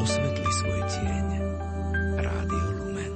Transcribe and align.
osvetli 0.00 0.48
svoj 0.48 0.80
tieň. 0.96 1.26
Rádio 2.24 2.68
Lumen. 2.80 3.14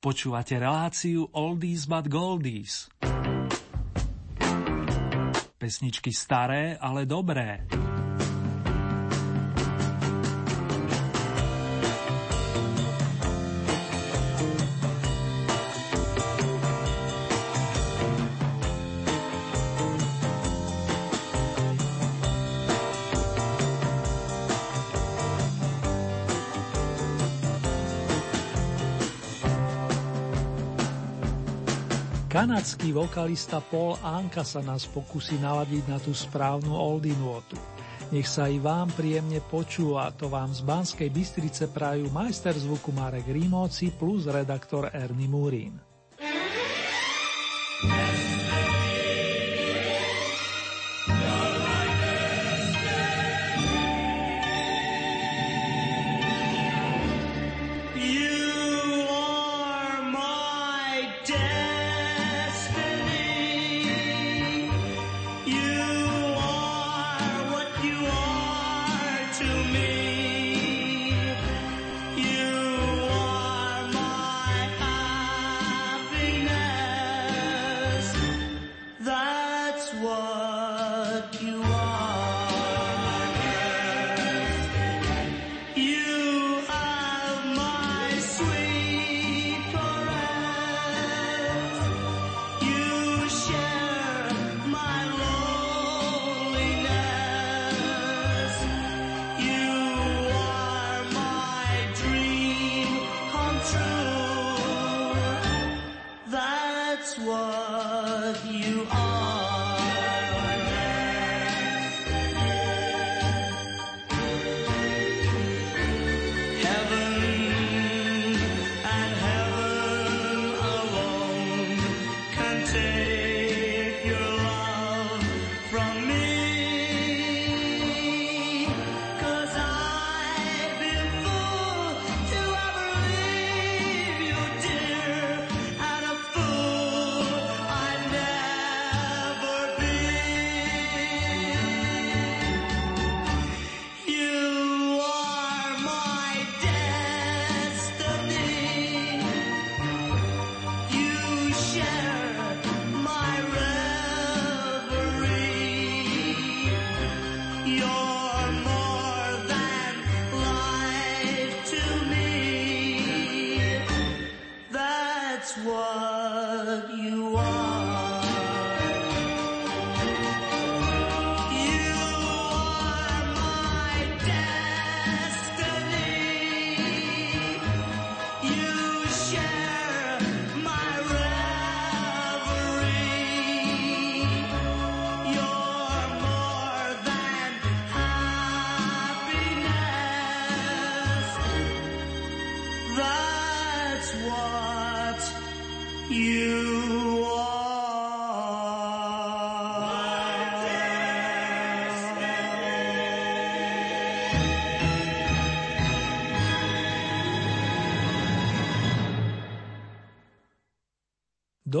Počúvate 0.00 0.56
reláciu 0.56 1.28
Oldies 1.36 1.84
but 1.84 2.08
Goldies. 2.08 2.88
Pesničky 5.60 6.16
staré, 6.16 6.80
ale 6.80 7.04
dobré. 7.04 7.83
Kanadský 32.44 32.92
vokalista 32.92 33.56
Paul 33.56 33.96
Anka 34.04 34.44
sa 34.44 34.60
nás 34.60 34.84
pokusí 34.84 35.40
naladiť 35.40 35.88
na 35.88 35.96
tú 35.96 36.12
správnu 36.12 36.76
nôtu. 37.16 37.56
Nech 38.12 38.28
sa 38.28 38.52
i 38.52 38.60
vám 38.60 38.92
príjemne 38.92 39.40
počúva, 39.48 40.12
to 40.12 40.28
vám 40.28 40.52
z 40.52 40.60
Banskej 40.60 41.08
Bystrice 41.08 41.72
prajú 41.72 42.12
majster 42.12 42.52
zvuku 42.52 42.92
Marek 42.92 43.32
Rímovci 43.32 43.96
plus 43.96 44.28
redaktor 44.28 44.92
Ernie 44.92 45.24
Murín. 45.24 45.93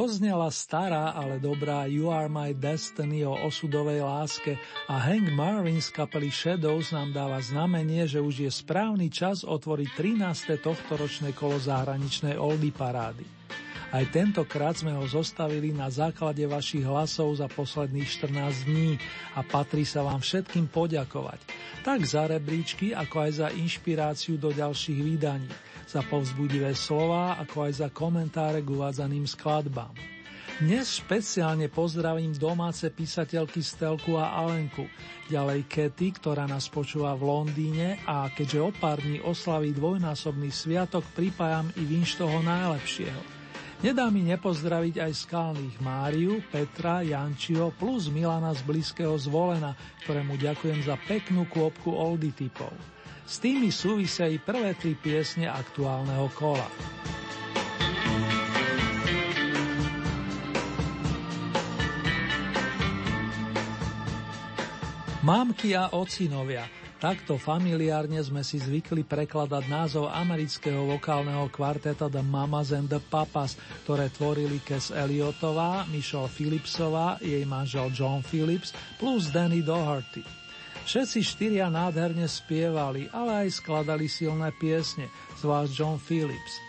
Doznela 0.04 0.52
stará, 0.52 1.16
ale 1.16 1.40
dobrá 1.40 1.88
You 1.88 2.12
Are 2.12 2.28
My 2.28 2.52
Destiny 2.52 3.24
o 3.24 3.40
osudovej 3.48 4.04
láske 4.04 4.60
a 4.84 5.00
Hank 5.00 5.32
Marvin 5.32 5.80
z 5.80 5.88
kapely 5.96 6.28
Shadows 6.28 6.92
nám 6.92 7.16
dáva 7.16 7.40
znamenie, 7.40 8.04
že 8.04 8.20
už 8.20 8.44
je 8.44 8.52
správny 8.52 9.08
čas 9.08 9.48
otvoriť 9.48 9.88
13. 9.96 10.60
tohtoročné 10.60 11.32
kolo 11.32 11.56
zahraničnej 11.56 12.36
Oldie 12.36 12.68
parády. 12.68 13.24
Aj 13.96 14.04
tentokrát 14.12 14.76
sme 14.76 14.92
ho 14.92 15.08
zostavili 15.08 15.72
na 15.72 15.88
základe 15.88 16.44
vašich 16.44 16.84
hlasov 16.84 17.40
za 17.40 17.48
posledných 17.48 18.04
14 18.04 18.68
dní 18.68 19.00
a 19.32 19.40
patrí 19.40 19.88
sa 19.88 20.04
vám 20.04 20.20
všetkým 20.20 20.68
poďakovať. 20.68 21.40
Tak 21.80 22.04
za 22.04 22.28
rebríčky, 22.28 22.92
ako 22.92 23.24
aj 23.24 23.30
za 23.40 23.48
inšpiráciu 23.56 24.36
do 24.36 24.52
ďalších 24.52 25.00
vydaní 25.00 25.48
za 25.88 26.02
povzbudivé 26.04 26.72
slova, 26.72 27.36
ako 27.40 27.68
aj 27.68 27.72
za 27.84 27.88
komentáre 27.92 28.60
k 28.60 28.68
uvádzaným 28.68 29.28
skladbám. 29.28 29.94
Dnes 30.54 31.02
špeciálne 31.02 31.66
pozdravím 31.66 32.30
domáce 32.30 32.86
písateľky 32.86 33.58
Stelku 33.58 34.14
a 34.14 34.38
Alenku, 34.38 34.86
ďalej 35.26 35.66
Kety, 35.66 36.22
ktorá 36.22 36.46
nás 36.46 36.70
počúva 36.70 37.10
v 37.18 37.26
Londýne 37.26 37.98
a 38.06 38.30
keďže 38.30 38.62
o 38.62 38.70
pár 38.70 39.02
dní 39.02 39.18
oslaví 39.18 39.74
dvojnásobný 39.74 40.54
sviatok, 40.54 41.02
pripájam 41.10 41.66
i 41.74 41.82
vinš 41.82 42.22
toho 42.22 42.38
najlepšieho. 42.46 43.18
Nedá 43.82 44.06
mi 44.14 44.22
nepozdraviť 44.30 45.02
aj 45.02 45.12
skalných 45.26 45.76
Máriu, 45.82 46.38
Petra, 46.54 47.02
Jančiho 47.02 47.74
plus 47.74 48.06
Milana 48.06 48.54
z 48.54 48.62
blízkeho 48.62 49.18
zvolena, 49.18 49.74
ktorému 50.06 50.38
ďakujem 50.38 50.86
za 50.86 50.94
peknú 51.02 51.50
kôpku 51.50 51.90
oldy 51.90 52.30
typov. 52.30 52.93
S 53.24 53.40
tými 53.40 53.72
súvisia 53.72 54.28
i 54.28 54.36
prvé 54.36 54.76
tri 54.76 54.92
piesne 54.92 55.48
aktuálneho 55.48 56.28
kola. 56.36 56.68
Mámky 65.24 65.72
a 65.72 65.88
ocinovia, 65.96 66.68
Takto 67.04 67.36
familiárne 67.36 68.16
sme 68.24 68.40
si 68.40 68.56
zvykli 68.56 69.04
prekladať 69.04 69.68
názov 69.68 70.08
amerického 70.08 70.88
vokálneho 70.88 71.52
kvarteta 71.52 72.08
The 72.08 72.24
Mamas 72.24 72.72
and 72.72 72.88
the 72.88 72.96
Papas, 72.96 73.60
ktoré 73.84 74.08
tvorili 74.08 74.56
Kes 74.64 74.88
Elliotová, 74.88 75.84
Michelle 75.92 76.32
Phillipsová, 76.32 77.20
jej 77.20 77.44
manžel 77.44 77.92
John 77.92 78.24
Phillips 78.24 78.72
plus 78.96 79.28
Danny 79.28 79.60
Doherty. 79.60 80.43
Všetci 80.84 81.18
štyria 81.24 81.72
nádherne 81.72 82.28
spievali, 82.28 83.08
ale 83.08 83.48
aj 83.48 83.64
skladali 83.64 84.04
silné 84.04 84.52
piesne, 84.60 85.08
zvlášť 85.40 85.72
John 85.72 85.96
Phillips. 85.96 86.60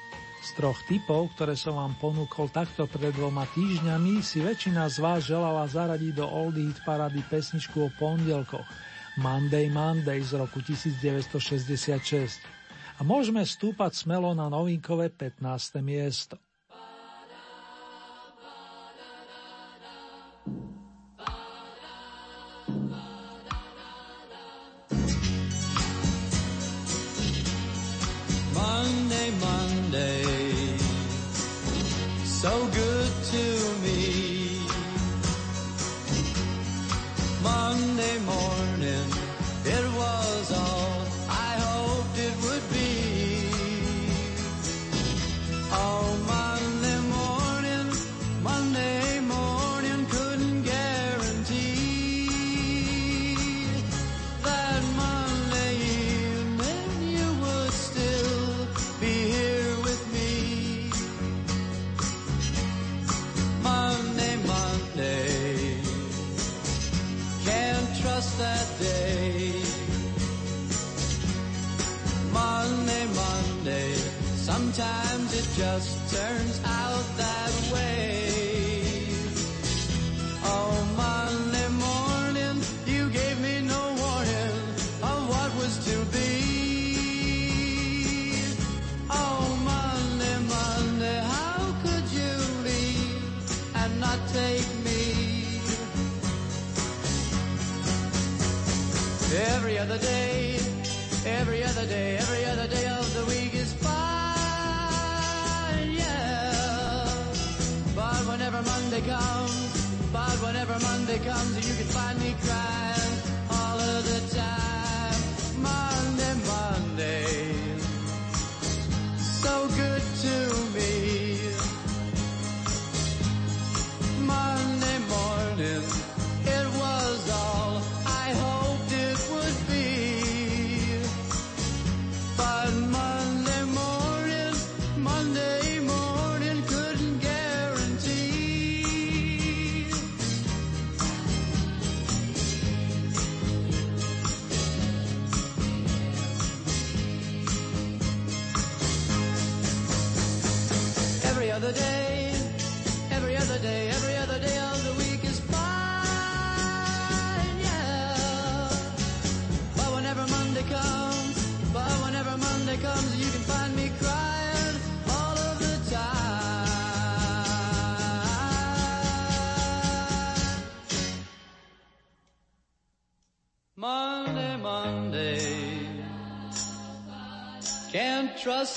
Z 0.46 0.50
troch 0.62 0.78
typov, 0.88 1.36
ktoré 1.36 1.58
som 1.58 1.76
vám 1.76 1.98
ponúkol 2.00 2.48
takto 2.54 2.88
pred 2.88 3.12
dvoma 3.12 3.44
týždňami, 3.52 4.24
si 4.24 4.40
väčšina 4.40 4.88
z 4.88 4.98
vás 5.02 5.26
želala 5.26 5.68
zaradiť 5.68 6.16
do 6.16 6.26
Old 6.26 6.56
Hit 6.56 6.80
parady 6.88 7.22
pesničku 7.28 7.78
o 7.86 7.90
pondelkoch– 8.00 8.66
Monday 9.16 9.72
Monday 9.72 10.20
z 10.20 10.36
roku 10.36 10.60
1966 10.60 12.44
a 13.00 13.02
môžeme 13.08 13.48
stúpať 13.48 13.96
smelo 13.96 14.36
na 14.36 14.52
novinkové 14.52 15.08
15. 15.08 15.80
miesto. 15.80 16.36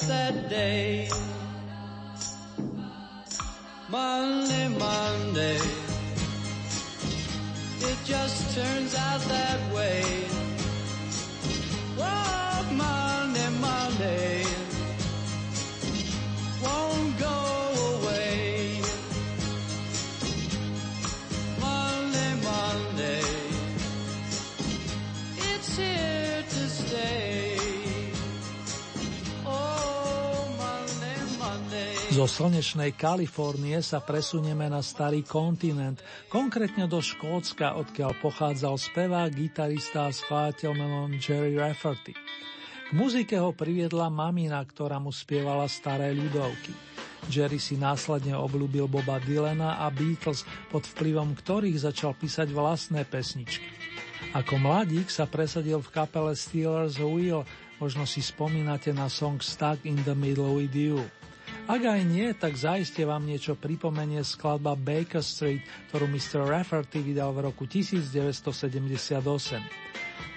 That 0.09 0.49
day. 0.49 1.09
Monday, 3.91 4.69
Monday. 4.69 5.61
It 7.81 7.99
just 8.07 8.55
turns 8.55 8.95
out 8.95 9.21
that 9.21 9.61
way. 9.75 10.03
Oh, 11.99 12.38
Zo 32.19 32.27
slnečnej 32.27 32.99
Kalifornie 32.99 33.79
sa 33.79 34.03
presunieme 34.03 34.67
na 34.67 34.83
starý 34.83 35.23
kontinent, 35.23 36.03
konkrétne 36.27 36.91
do 36.91 36.99
Škótska, 36.99 37.79
odkiaľ 37.79 38.19
pochádzal 38.19 38.75
spevák, 38.75 39.31
gitarista 39.31 40.03
a 40.03 40.11
skladateľ 40.11 40.71
menom 40.75 41.15
Jerry 41.15 41.55
Rafferty. 41.55 42.19
K 42.19 42.91
muzike 42.91 43.39
ho 43.39 43.55
priviedla 43.55 44.11
mamina, 44.11 44.59
ktorá 44.67 44.99
mu 44.99 45.15
spievala 45.15 45.71
staré 45.71 46.11
ľudovky. 46.11 46.75
Jerry 47.31 47.63
si 47.63 47.79
následne 47.79 48.35
obľúbil 48.35 48.91
Boba 48.91 49.23
Dylana 49.23 49.79
a 49.79 49.87
Beatles, 49.87 50.43
pod 50.75 50.91
vplyvom 50.91 51.39
ktorých 51.39 51.87
začal 51.87 52.19
písať 52.19 52.51
vlastné 52.51 53.07
pesničky. 53.07 53.71
Ako 54.35 54.59
mladík 54.59 55.07
sa 55.07 55.31
presadil 55.31 55.79
v 55.79 55.93
kapele 55.95 56.35
Steelers 56.35 56.99
Wheel, 56.99 57.47
možno 57.79 58.11
si 58.11 58.27
spomínate 58.27 58.91
na 58.91 59.07
song 59.07 59.39
Stuck 59.39 59.87
in 59.87 60.03
the 60.03 60.19
Middle 60.19 60.59
with 60.59 60.75
You. 60.75 61.07
Ak 61.69 61.85
aj 61.85 62.01
nie, 62.01 62.33
tak 62.33 62.57
zaiste 62.57 63.05
vám 63.05 63.29
niečo 63.29 63.53
pripomenie 63.53 64.25
skladba 64.25 64.73
Baker 64.73 65.21
Street, 65.21 65.61
ktorú 65.93 66.09
Mr. 66.09 66.49
Rafferty 66.49 67.05
vydal 67.05 67.37
v 67.37 67.53
roku 67.53 67.69
1978. 67.69 69.21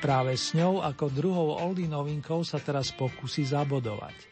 Práve 0.03 0.35
s 0.35 0.51
ňou 0.51 0.83
ako 0.83 1.07
druhou 1.07 1.55
oldie 1.55 1.87
novinkou 1.87 2.43
sa 2.43 2.59
teraz 2.59 2.91
pokusí 2.91 3.47
zabodovať. 3.47 4.30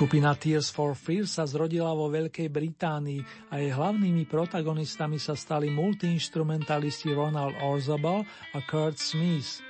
Skupina 0.00 0.32
Tears 0.32 0.72
for 0.72 0.96
Fears 0.96 1.36
sa 1.36 1.44
zrodila 1.44 1.92
vo 1.92 2.08
Veľkej 2.08 2.48
Británii 2.48 3.52
a 3.52 3.60
jej 3.60 3.68
hlavnými 3.68 4.24
protagonistami 4.24 5.20
sa 5.20 5.36
stali 5.36 5.68
multiinstrumentalisti 5.68 7.12
Ronald 7.12 7.52
Orzabal 7.60 8.24
a 8.56 8.64
Kurt 8.64 8.96
Smith. 8.96 9.60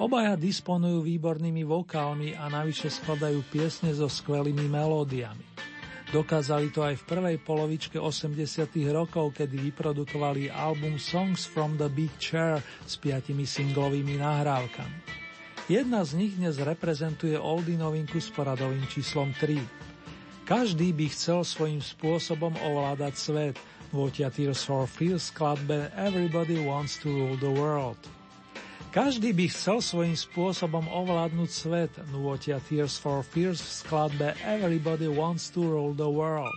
Obaja 0.00 0.32
disponujú 0.32 1.04
výbornými 1.04 1.60
vokálmi 1.68 2.32
a 2.32 2.48
navyše 2.48 2.88
skladajú 2.88 3.44
piesne 3.52 3.92
so 3.92 4.08
skvelými 4.08 4.64
melódiami. 4.64 5.44
Dokázali 6.08 6.72
to 6.72 6.80
aj 6.80 6.96
v 6.96 7.06
prvej 7.12 7.36
polovičke 7.44 8.00
80. 8.00 8.72
rokov, 8.96 9.36
kedy 9.36 9.60
vyprodukovali 9.60 10.48
album 10.48 10.96
Songs 10.96 11.44
from 11.44 11.76
the 11.76 11.92
Big 11.92 12.16
Chair 12.16 12.64
s 12.88 12.96
piatimi 12.96 13.44
singlovými 13.44 14.24
nahrávkami. 14.24 15.25
Jedna 15.66 16.06
z 16.06 16.14
nich 16.14 16.38
dnes 16.38 16.62
reprezentuje 16.62 17.34
Oldy 17.34 17.74
novinku 17.74 18.22
s 18.22 18.30
poradovým 18.30 18.86
číslom 18.86 19.34
3. 19.34 19.58
Každý 20.46 20.94
by 20.94 21.10
chcel 21.10 21.42
svojím 21.42 21.82
spôsobom 21.82 22.54
ovládať 22.62 23.14
svet, 23.18 23.58
vôťa 23.90 24.30
Tears 24.30 24.62
for 24.62 24.86
Fears 24.86 25.34
skladbe 25.34 25.90
Everybody 25.98 26.62
Wants 26.62 27.02
to 27.02 27.10
Rule 27.10 27.34
the 27.42 27.50
World. 27.50 27.98
Každý 28.94 29.34
by 29.34 29.50
chcel 29.50 29.82
svojím 29.82 30.14
spôsobom 30.14 30.86
ovládnuť 30.86 31.50
svet, 31.50 31.90
nôťa 32.14 32.62
Tears 32.62 33.02
for 33.02 33.26
Fears 33.26 33.58
v 33.58 33.70
skladbe 33.82 34.28
Everybody 34.46 35.10
Wants 35.10 35.50
to 35.50 35.66
Rule 35.66 35.98
the 35.98 36.06
World. 36.06 36.54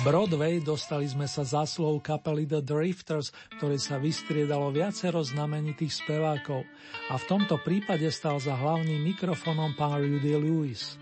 Broadway 0.00 0.64
dostali 0.64 1.04
sme 1.04 1.28
sa 1.28 1.44
za 1.44 1.68
slov 1.68 2.00
kapely 2.00 2.48
The 2.48 2.64
Drifters, 2.64 3.36
ktoré 3.60 3.76
sa 3.76 4.00
vystriedalo 4.00 4.72
viacero 4.72 5.20
znamenitých 5.20 5.92
spevákov 5.92 6.64
a 7.12 7.20
v 7.20 7.24
tomto 7.28 7.60
prípade 7.60 8.08
stal 8.08 8.40
za 8.40 8.56
hlavným 8.56 8.96
mikrofónom 9.12 9.76
pán 9.76 10.00
Rudy 10.00 10.40
Lewis. 10.40 10.96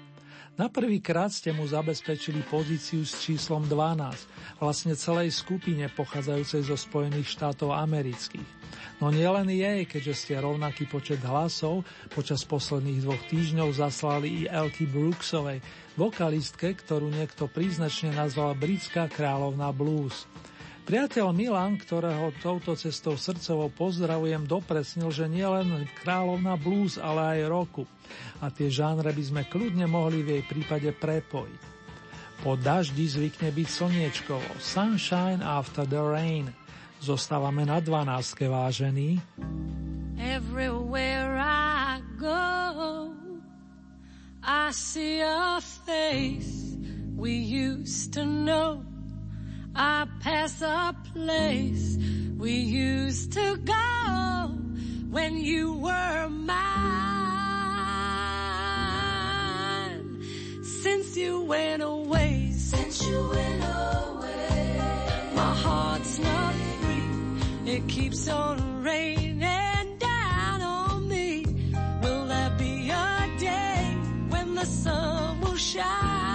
Na 0.58 0.66
prvý 0.66 0.98
krát 0.98 1.30
ste 1.30 1.54
mu 1.54 1.62
zabezpečili 1.62 2.42
pozíciu 2.50 3.06
s 3.06 3.22
číslom 3.22 3.70
12, 3.70 4.58
vlastne 4.58 4.98
celej 4.98 5.30
skupine 5.30 5.87
pochádzajúcej 5.94 6.66
zo 6.66 6.74
Spojených 6.74 7.30
štátov 7.38 7.70
amerických. 7.78 8.50
No 8.98 9.14
nielen 9.14 9.46
jej, 9.46 9.87
keďže 9.87 10.26
ste 10.26 10.42
rovnaký 10.42 10.90
počet 10.90 11.22
hlasov 11.22 11.87
počas 12.11 12.42
posledných 12.42 13.06
dvoch 13.06 13.22
týždňov 13.30 13.78
zaslali 13.78 14.42
i 14.42 14.50
Elky 14.50 14.90
Brooksovej, 14.90 15.62
vokalistke, 15.98 16.78
ktorú 16.78 17.11
niekto 17.11 17.50
príznačne 17.50 18.14
nazval 18.14 18.54
britská 18.54 19.11
kráľovná 19.11 19.74
blues. 19.74 20.30
Priateľ 20.87 21.34
Milan, 21.37 21.76
ktorého 21.76 22.32
touto 22.40 22.78
cestou 22.78 23.18
srdcovo 23.18 23.68
pozdravujem, 23.74 24.46
dopresnil, 24.46 25.11
že 25.11 25.26
nielen 25.26 25.90
kráľovná 26.00 26.54
blues, 26.56 26.96
ale 26.96 27.42
aj 27.42 27.50
roku. 27.50 27.84
A 28.40 28.48
tie 28.48 28.70
žánre 28.70 29.11
by 29.11 29.24
sme 29.26 29.42
kľudne 29.50 29.84
mohli 29.90 30.22
v 30.22 30.38
jej 30.38 30.44
prípade 30.46 30.88
prepojiť. 30.96 31.61
Po 32.46 32.54
daždi 32.54 33.04
zvykne 33.11 33.50
byť 33.50 33.68
slniečkovo, 33.68 34.48
sunshine 34.62 35.42
after 35.42 35.82
the 35.82 35.98
rain– 35.98 36.48
Zostávame 36.98 37.62
na 37.62 37.78
12. 37.78 38.50
vážený. 38.50 39.22
Everywhere 40.18 41.38
I 41.38 42.02
go 42.18 43.14
I 44.42 44.70
see 44.70 45.20
a 45.20 45.61
face 45.61 46.77
we 47.16 47.33
used 47.33 48.12
to 48.14 48.24
know 48.24 48.85
I 49.74 50.07
pass 50.20 50.62
a 50.62 50.94
place 51.12 51.98
we 52.37 52.53
used 52.53 53.33
to 53.33 53.57
go 53.59 54.51
when 55.11 55.38
you 55.38 55.74
were 55.74 56.29
mine. 56.29 56.59
Since 60.62 61.16
you 61.16 61.42
went 61.42 61.83
away, 61.83 62.53
since 62.53 63.07
you 63.07 63.29
went 63.29 63.64
away, 63.64 65.31
my 65.35 65.55
heart's 65.55 66.18
not 66.18 66.55
free. 66.55 67.72
it 67.72 67.88
keeps 67.88 68.29
on 68.29 68.83
raining 68.83 69.17
shine? 75.68 76.28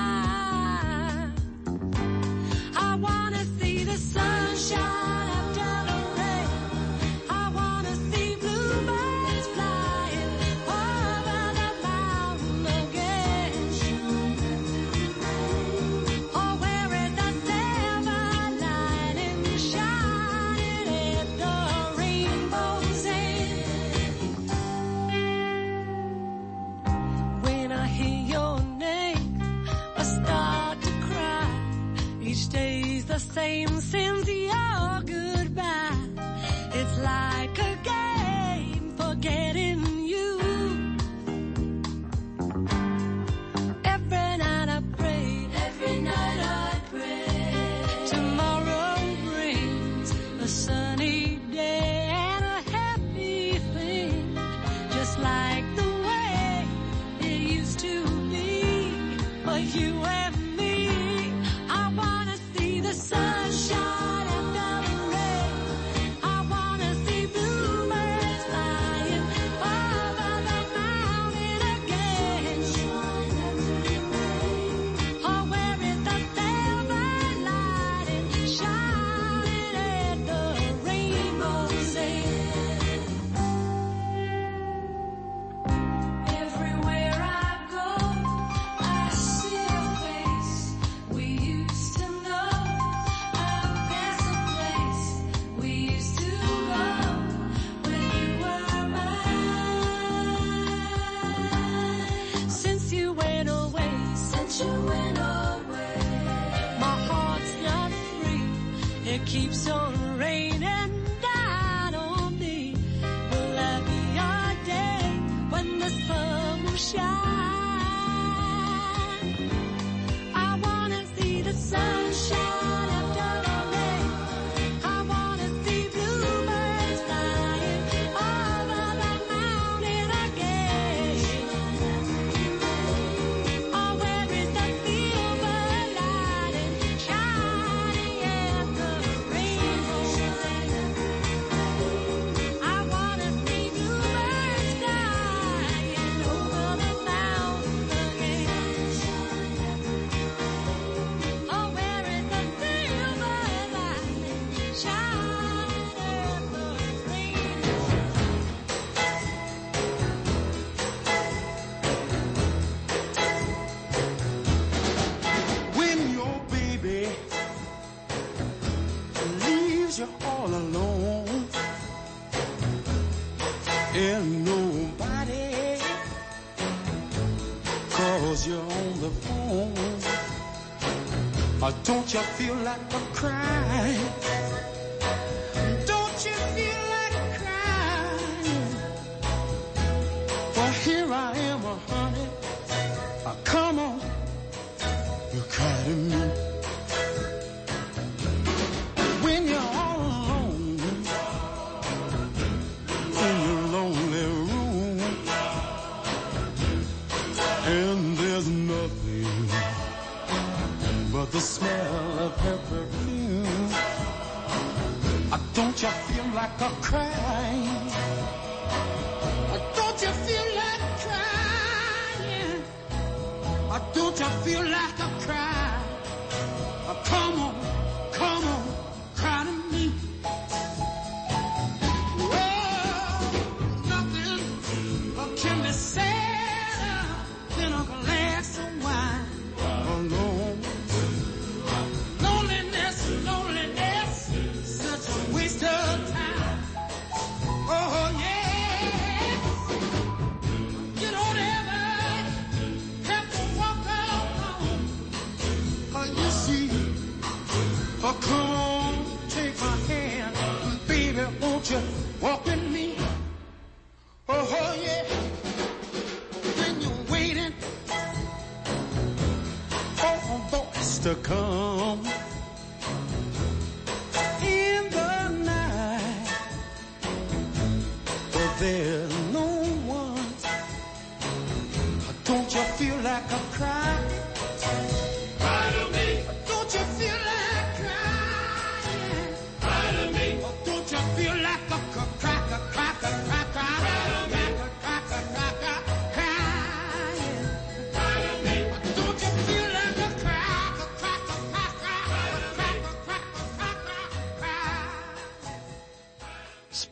Don't 182.14 182.24
feel 182.38 182.54
like 182.58 182.94
I'm 182.94 183.06
crying? 183.16 184.23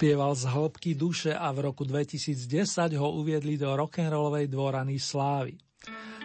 Spieval 0.01 0.33
z 0.33 0.49
hĺbky 0.49 0.97
duše 0.97 1.29
a 1.29 1.53
v 1.53 1.69
roku 1.69 1.85
2010 1.85 2.49
ho 2.97 3.21
uviedli 3.21 3.53
do 3.53 3.69
rock'n'rollovej 3.69 4.49
dvorany 4.49 4.97
slávy. 4.97 5.61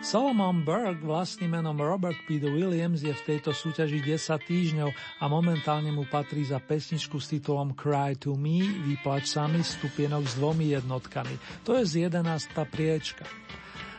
Solomon 0.00 0.64
Burke 0.64 1.04
vlastným 1.04 1.60
menom 1.60 1.76
Robert 1.76 2.16
P. 2.24 2.40
Williams 2.40 3.04
je 3.04 3.12
v 3.12 3.36
tejto 3.36 3.52
súťaži 3.52 4.00
10 4.00 4.16
týždňov 4.48 4.90
a 5.20 5.24
momentálne 5.28 5.92
mu 5.92 6.08
patrí 6.08 6.48
za 6.48 6.56
pesničku 6.56 7.20
s 7.20 7.28
titulom 7.28 7.76
Cry 7.76 8.16
to 8.16 8.32
me, 8.32 8.64
vyplač 8.64 9.36
sami 9.36 9.60
stupienok 9.60 10.24
s 10.24 10.40
dvomi 10.40 10.72
jednotkami. 10.72 11.36
To 11.68 11.76
je 11.76 11.84
z 11.84 12.08
11. 12.08 12.56
priečka. 12.72 13.28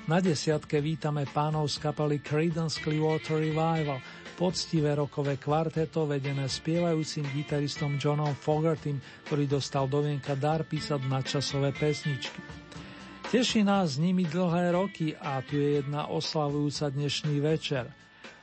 Na 0.09 0.17
desiatke 0.17 0.81
vítame 0.81 1.29
pánov 1.29 1.69
z 1.69 1.85
kapely 1.85 2.17
Creedence 2.17 2.81
Clearwater 2.81 3.45
Revival– 3.45 4.01
poctivé 4.37 4.93
rokové 4.93 5.41
kvarteto 5.41 6.05
vedené 6.05 6.45
spievajúcim 6.45 7.25
gitaristom 7.33 7.97
Johnom 7.97 8.37
Fogertym, 8.37 9.01
ktorý 9.25 9.49
dostal 9.49 9.89
do 9.89 10.05
vienka 10.05 10.37
dar 10.37 10.61
písať 10.61 11.01
nadčasové 11.09 11.73
pesničky. 11.73 12.39
Teší 13.27 13.65
nás 13.65 13.97
s 13.97 13.99
nimi 13.99 14.23
dlhé 14.23 14.77
roky 14.77 15.11
a 15.17 15.43
tu 15.43 15.59
je 15.59 15.81
jedna 15.81 16.07
oslavujúca 16.07 16.93
dnešný 16.93 17.43
večer. 17.43 17.91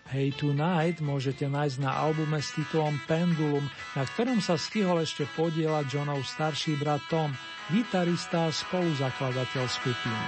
Hey 0.04 0.28
Tonight 0.36 1.00
môžete 1.00 1.48
nájsť 1.48 1.80
na 1.80 1.96
albume 1.96 2.36
s 2.36 2.52
titulom 2.52 3.00
Pendulum, 3.08 3.64
na 3.96 4.04
ktorom 4.04 4.44
sa 4.44 4.60
stihol 4.60 5.00
ešte 5.00 5.24
podielať 5.32 5.88
Johnov 5.88 6.20
starší 6.28 6.76
brat 6.76 7.00
Tom, 7.08 7.32
gitarista 7.72 8.50
a 8.50 8.52
spoluzakladateľ 8.52 9.64
skupiny. 9.64 10.24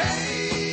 Hey! 0.00 0.69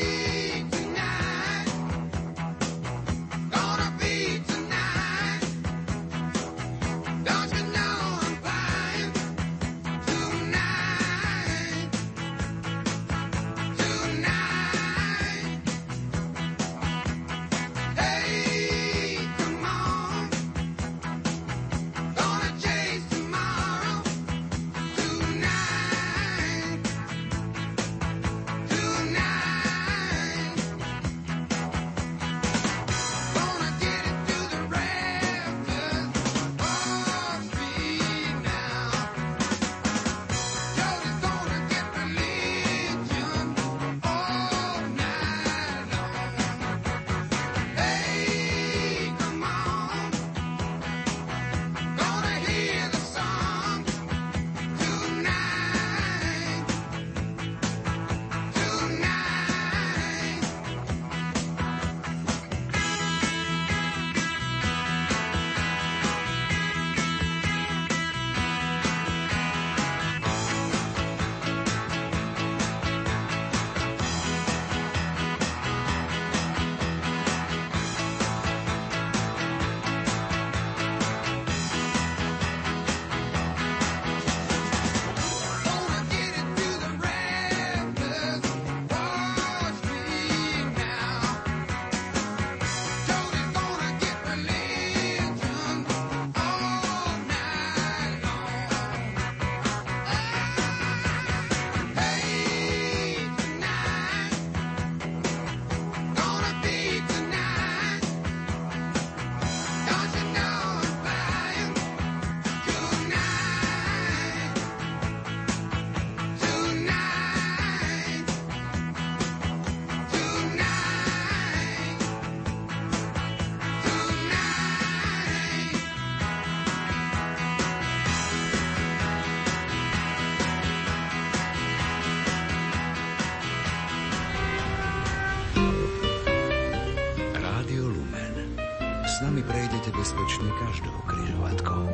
s 139.18 139.26
nami 139.26 139.42
prejdete 139.42 139.90
bezpečne 139.98 140.46
každou 140.62 140.94
križovatkou. 141.10 141.90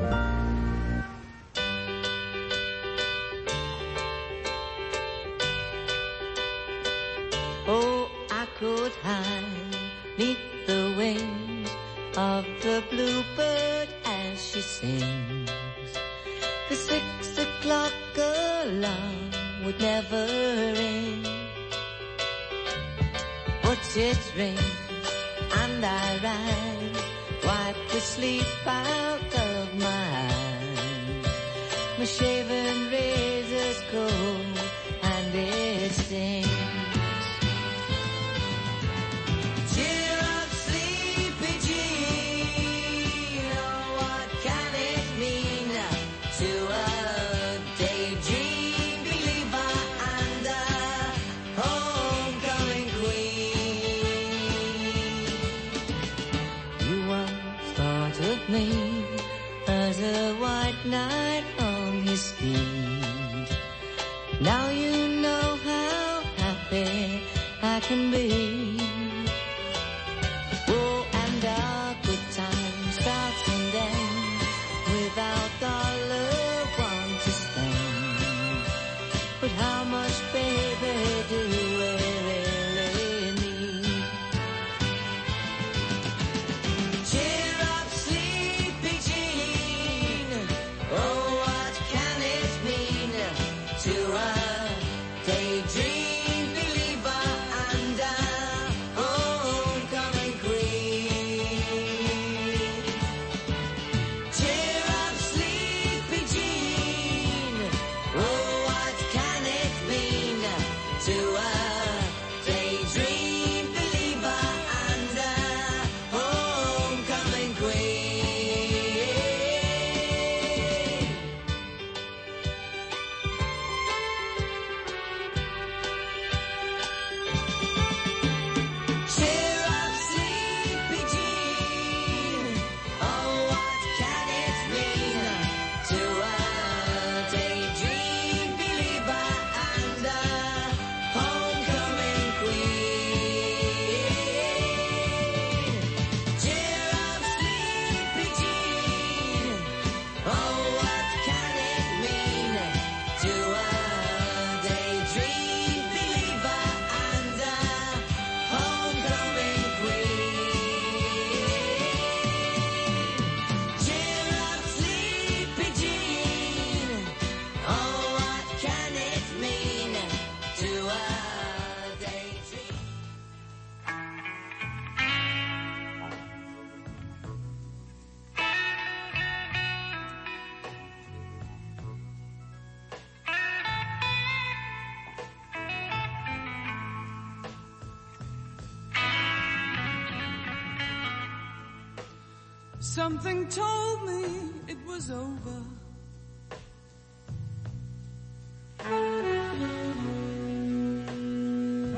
Something 193.05 193.49
told 193.49 194.05
me 194.05 194.23
it 194.65 194.77
was 194.87 195.11
over. 195.11 195.57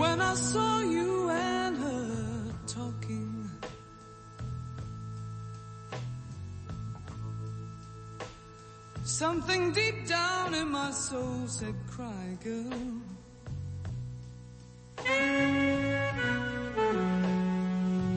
When 0.02 0.18
I 0.32 0.34
saw 0.34 0.80
you 0.80 1.30
and 1.30 1.78
her 1.78 2.54
talking, 2.66 3.52
something 9.04 9.74
deep 9.74 10.08
down 10.08 10.56
in 10.56 10.70
my 10.72 10.90
soul 10.90 11.48
said, 11.48 11.76
cry 11.88 12.36
girl. 12.44 12.82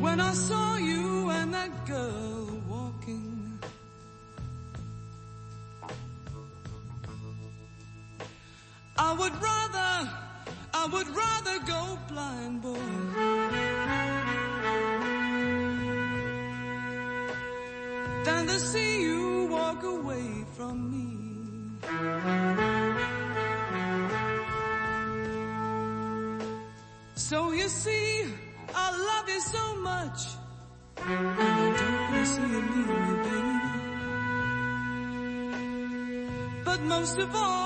When 0.00 0.20
I 0.20 0.32
saw 0.32 0.67
would 10.92 11.08
rather 11.08 11.58
go 11.66 11.98
blind, 12.08 12.62
boy. 12.62 12.78
Than 18.24 18.46
to 18.46 18.58
see 18.58 19.02
you 19.02 19.48
walk 19.50 19.82
away 19.82 20.44
from 20.56 20.76
me. 20.92 21.08
So 27.14 27.52
you 27.52 27.68
see, 27.68 28.24
I 28.74 28.86
love 29.10 29.28
you 29.28 29.40
so 29.40 29.76
much. 29.90 30.20
And 30.96 31.28
I 31.40 31.64
don't 31.78 32.00
want 32.00 32.14
to 32.14 32.26
see 32.34 32.48
you 32.54 32.60
leave 32.72 32.92
me, 33.04 33.12
baby. 33.26 33.58
But 36.64 36.80
most 36.82 37.18
of 37.18 37.34
all, 37.34 37.57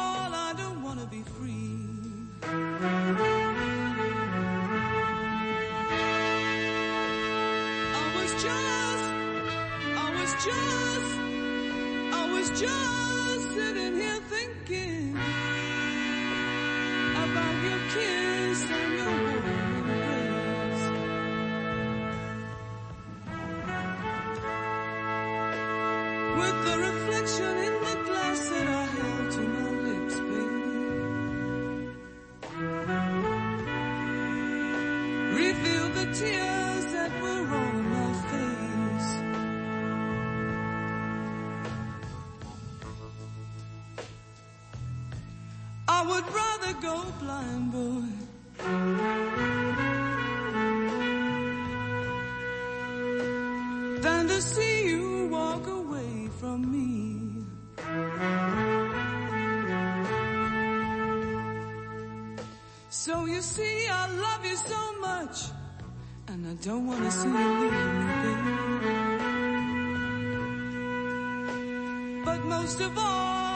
most 72.44 72.80
of 72.80 72.98
all, 72.98 73.51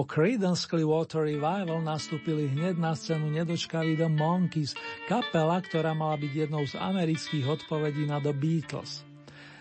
Po 0.00 0.08
Creedence 0.08 0.64
Clearwater 0.64 1.28
Revival 1.28 1.84
nastúpili 1.84 2.48
hneď 2.48 2.80
na 2.80 2.96
scénu 2.96 3.36
nedočkaví 3.36 4.00
The 4.00 4.08
Monkees, 4.08 4.72
kapela, 5.04 5.60
ktorá 5.60 5.92
mala 5.92 6.16
byť 6.16 6.32
jednou 6.32 6.64
z 6.64 6.72
amerických 6.80 7.44
odpovedí 7.44 8.08
na 8.08 8.16
The 8.16 8.32
Beatles. 8.32 9.04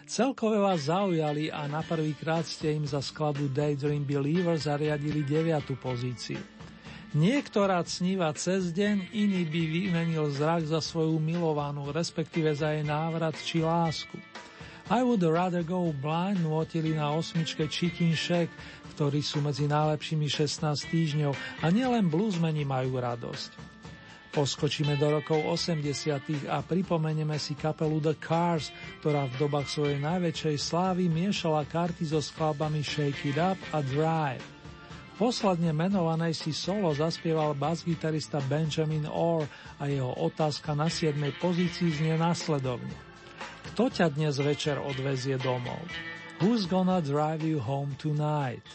Celkové 0.07 0.63
vás 0.63 0.87
zaujali 0.87 1.51
a 1.51 1.67
na 1.67 1.83
prvý 1.83 2.15
krát 2.15 2.47
ste 2.47 2.71
im 2.71 2.87
za 2.87 3.03
skladbu 3.03 3.51
Daydream 3.51 4.07
Believer 4.07 4.55
zariadili 4.55 5.27
9. 5.27 5.75
pozíciu. 5.75 6.39
Niektorá 7.19 7.83
sníva 7.83 8.31
cez 8.31 8.71
deň, 8.71 9.11
iný 9.11 9.43
by 9.43 9.63
vymenil 9.67 10.31
zrak 10.31 10.63
za 10.63 10.79
svoju 10.79 11.19
milovanú, 11.19 11.91
respektíve 11.91 12.55
za 12.55 12.71
jej 12.71 12.87
návrat 12.87 13.35
či 13.43 13.59
lásku. 13.59 14.15
I 14.89 15.05
would 15.05 15.21
rather 15.21 15.61
go 15.61 15.93
blind 15.93 16.41
nuotili 16.41 16.97
na 16.97 17.13
osmičke 17.13 17.69
Chicken 17.69 18.17
Shack, 18.17 18.49
ktorí 18.97 19.21
sú 19.21 19.37
medzi 19.37 19.69
najlepšími 19.69 20.25
16 20.25 20.65
týždňov 20.89 21.33
a 21.61 21.69
nielen 21.69 22.09
bluesmeni 22.09 22.65
majú 22.65 22.97
radosť. 22.97 23.53
Poskočíme 24.33 24.97
do 24.97 25.21
rokov 25.21 25.45
80. 25.45 26.49
a 26.49 26.65
pripomenieme 26.65 27.37
si 27.37 27.53
kapelu 27.53 28.01
The 28.01 28.17
Cars, 28.17 28.73
ktorá 29.01 29.29
v 29.29 29.37
dobách 29.37 29.69
svojej 29.69 30.01
najväčšej 30.01 30.57
slávy 30.57 31.05
miešala 31.05 31.69
karty 31.69 32.09
so 32.09 32.17
skladbami 32.17 32.81
Shake 32.81 33.29
It 33.29 33.37
Up 33.37 33.61
a 33.69 33.85
Drive. 33.85 34.41
Posledne 35.21 35.69
menovanej 35.69 36.33
si 36.33 36.49
solo 36.49 36.89
zaspieval 36.97 37.53
basgitarista 37.53 38.41
Benjamin 38.49 39.05
Orr 39.05 39.45
a 39.77 39.85
jeho 39.85 40.17
otázka 40.17 40.73
na 40.73 40.89
7. 40.89 41.13
pozícii 41.37 41.93
znie 41.93 42.17
následovne. 42.17 43.08
Kto 43.69 43.85
ťa 43.85 44.17
dnes 44.17 44.41
večer 44.41 44.81
odvezie 44.81 45.37
domov? 45.37 45.77
Who's 46.41 46.65
gonna 46.65 47.05
drive 47.05 47.45
you 47.45 47.61
home 47.61 47.93
tonight? 48.01 48.65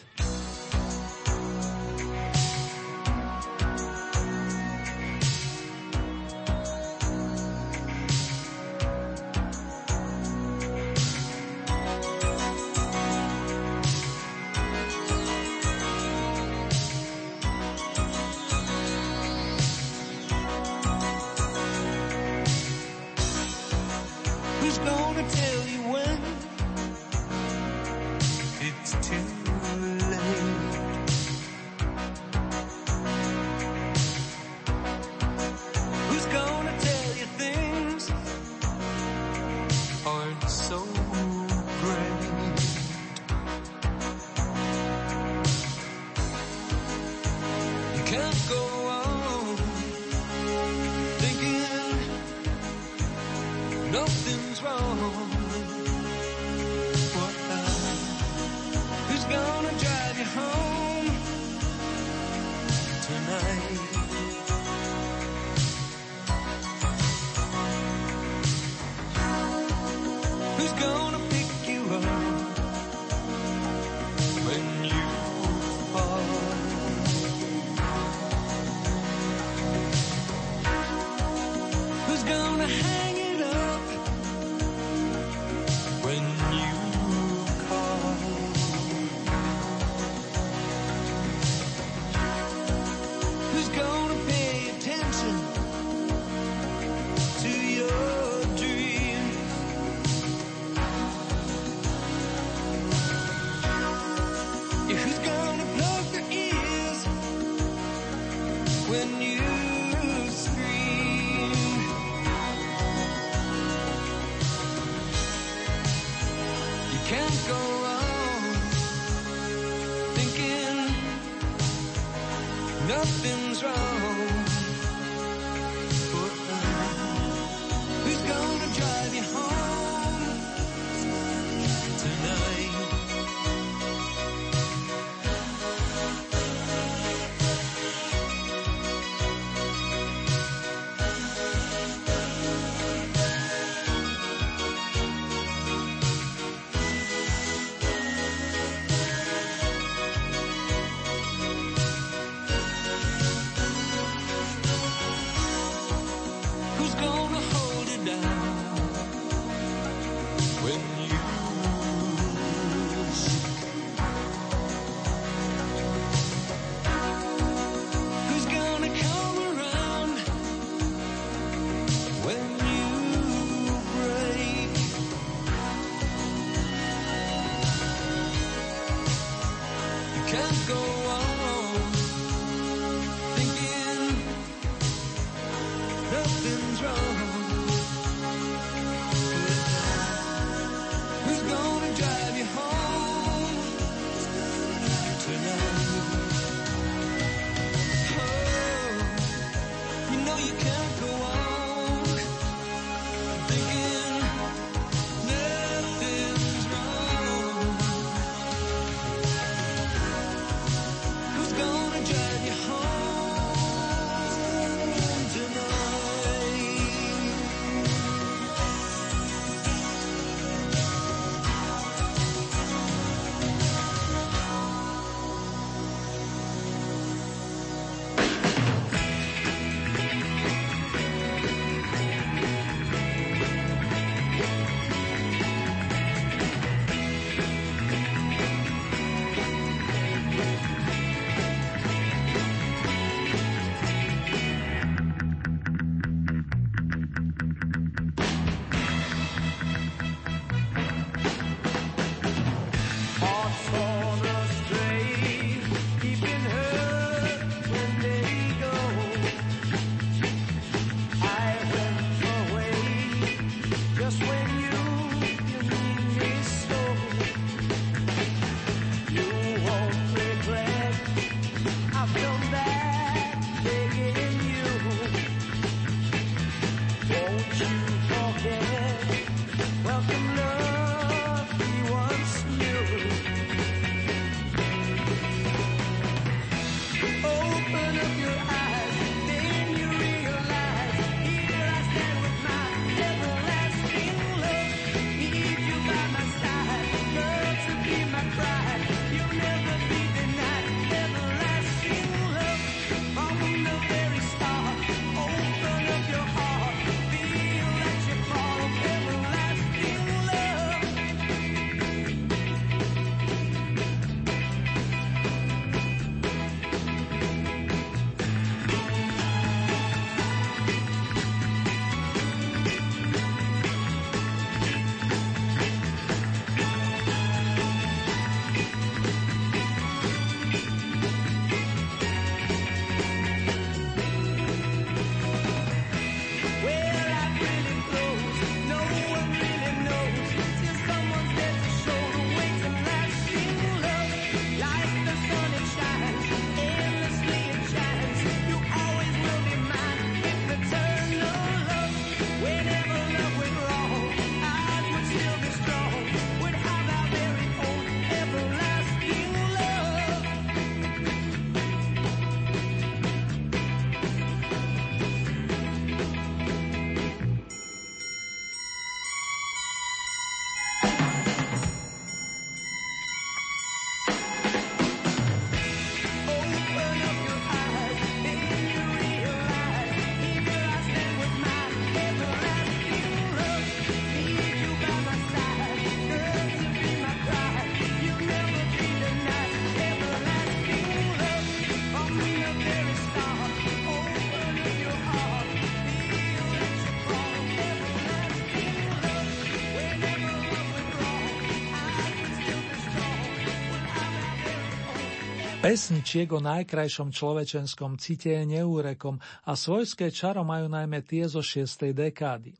Pesničiek 405.74 406.30
o 406.30 406.38
najkrajšom 406.38 407.10
človečenskom 407.10 407.98
cite 407.98 408.30
je 408.30 408.46
neúrekom 408.46 409.18
a 409.42 409.58
svojské 409.58 410.14
čaro 410.14 410.46
majú 410.46 410.70
najmä 410.70 411.02
tie 411.02 411.26
zo 411.26 411.42
6. 411.42 411.90
dekády. 411.90 412.54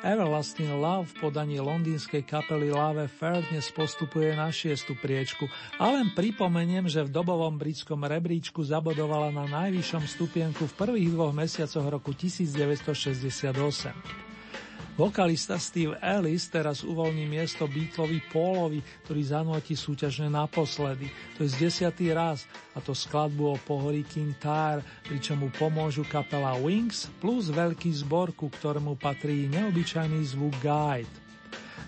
Everlasting 0.00 0.80
Love 0.80 1.12
v 1.12 1.20
podaní 1.20 1.60
londýnskej 1.60 2.24
kapely 2.24 2.72
Love 2.72 3.12
Fair 3.12 3.44
dnes 3.52 3.68
postupuje 3.76 4.32
na 4.32 4.48
šiestu 4.48 4.96
priečku 4.96 5.44
a 5.76 6.00
len 6.00 6.16
pripomeniem, 6.16 6.88
že 6.88 7.04
v 7.04 7.12
dobovom 7.12 7.60
britskom 7.60 8.08
rebríčku 8.08 8.64
zabodovala 8.64 9.36
na 9.36 9.44
najvyššom 9.52 10.08
stupienku 10.08 10.64
v 10.64 10.76
prvých 10.80 11.12
dvoch 11.12 11.36
mesiacoch 11.36 11.84
roku 11.84 12.16
1968. 12.16 14.25
Vokalista 14.96 15.60
Steve 15.60 16.00
Ellis 16.00 16.48
teraz 16.48 16.80
uvoľní 16.80 17.28
miesto 17.28 17.68
Beatlovi 17.68 18.16
Paulovi, 18.32 18.80
ktorý 19.04 19.20
zanotí 19.28 19.76
súťažne 19.76 20.32
naposledy. 20.32 21.12
To 21.36 21.44
je 21.44 21.52
z 21.52 21.68
desiatý 21.68 22.16
raz 22.16 22.48
a 22.72 22.80
to 22.80 22.96
skladbu 22.96 23.44
o 23.52 23.56
pohorí 23.60 24.08
Kintyre, 24.08 24.80
pričom 25.04 25.44
mu 25.44 25.52
pomôžu 25.52 26.00
kapela 26.08 26.56
Wings 26.56 27.12
plus 27.20 27.52
veľký 27.52 27.92
zbor, 27.92 28.32
ku 28.32 28.48
ktorému 28.48 28.96
patrí 28.96 29.52
neobyčajný 29.52 30.32
zvuk 30.32 30.56
Guide. 30.64 31.12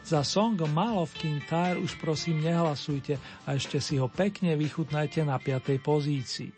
Za 0.04 0.20
song 0.20 0.60
Mall 0.68 1.00
of 1.00 1.16
Kintyre 1.16 1.80
už 1.80 1.96
prosím 1.96 2.44
nehlasujte 2.44 3.16
a 3.48 3.56
ešte 3.56 3.80
si 3.80 3.96
ho 3.96 4.12
pekne 4.12 4.52
vychutnajte 4.52 5.24
na 5.24 5.40
5. 5.40 5.80
pozícii. 5.80 6.52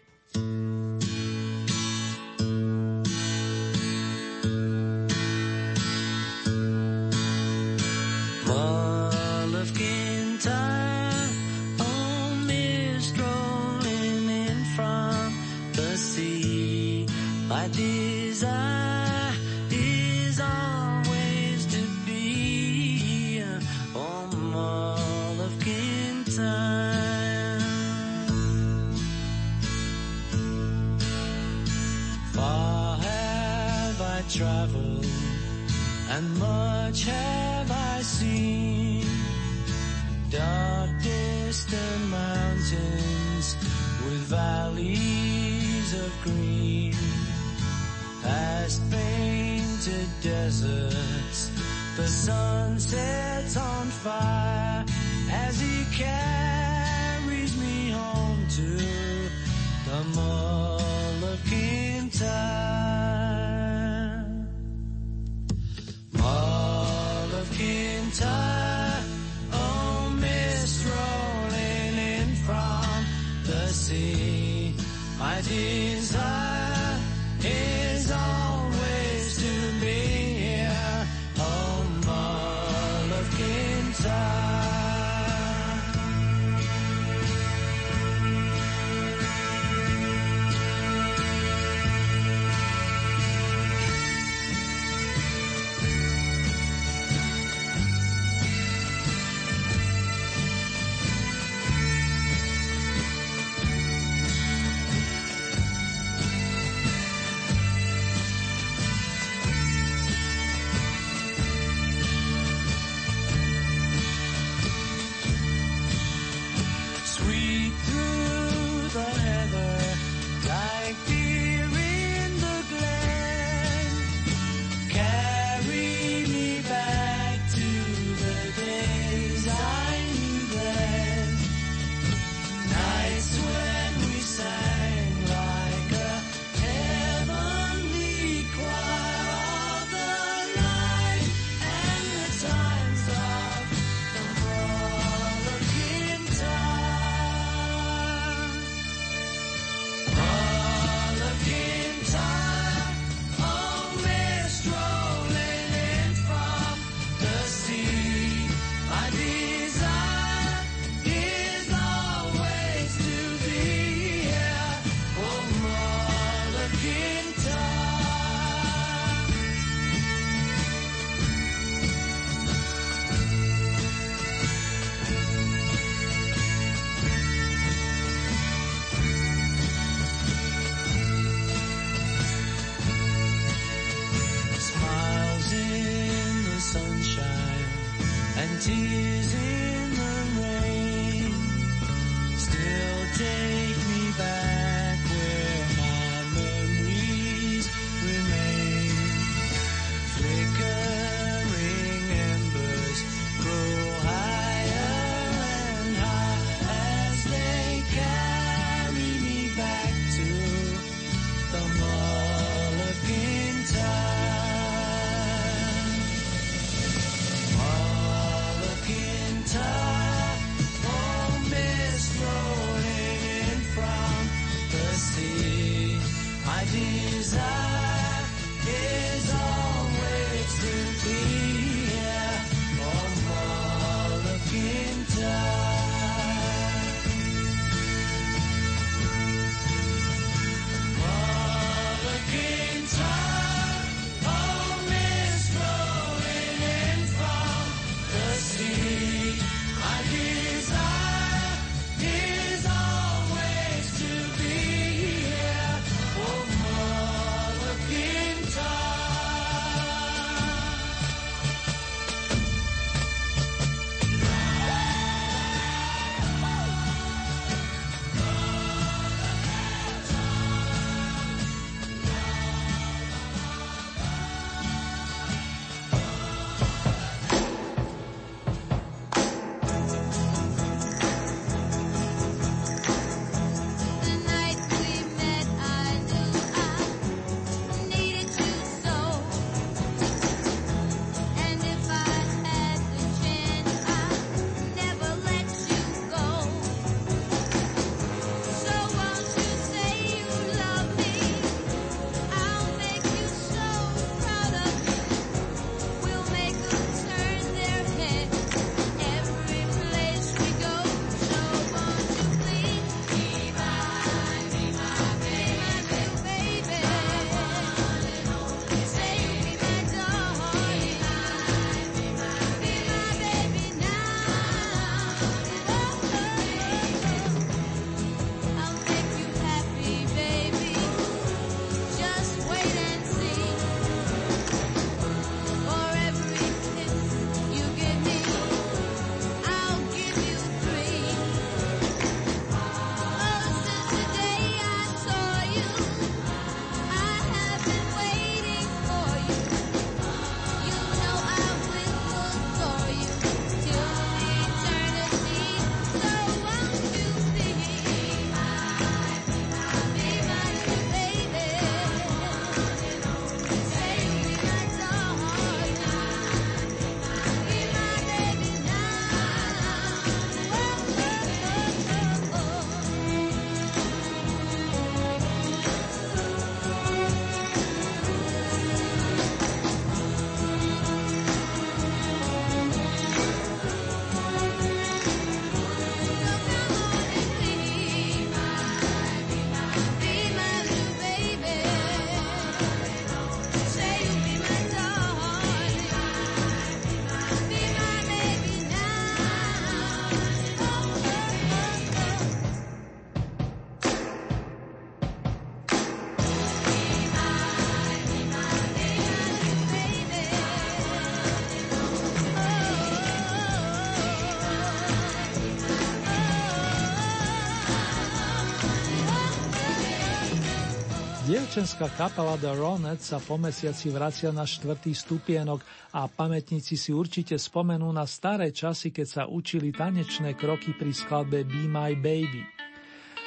Dievčenská 421.60 421.92
kapela 421.92 422.40
The 422.40 422.56
Ronettes 422.56 423.12
sa 423.12 423.20
po 423.20 423.36
mesiaci 423.36 423.92
vracia 423.92 424.32
na 424.32 424.48
štvrtý 424.48 424.96
stupienok 424.96 425.60
a 425.92 426.08
pamätníci 426.08 426.72
si 426.72 426.88
určite 426.88 427.36
spomenú 427.36 427.84
na 427.92 428.08
staré 428.08 428.48
časy, 428.48 428.88
keď 428.88 429.04
sa 429.04 429.22
učili 429.28 429.68
tanečné 429.68 430.40
kroky 430.40 430.72
pri 430.72 430.88
skladbe 430.88 431.44
Be 431.44 431.68
My 431.68 431.92
Baby. 431.92 432.48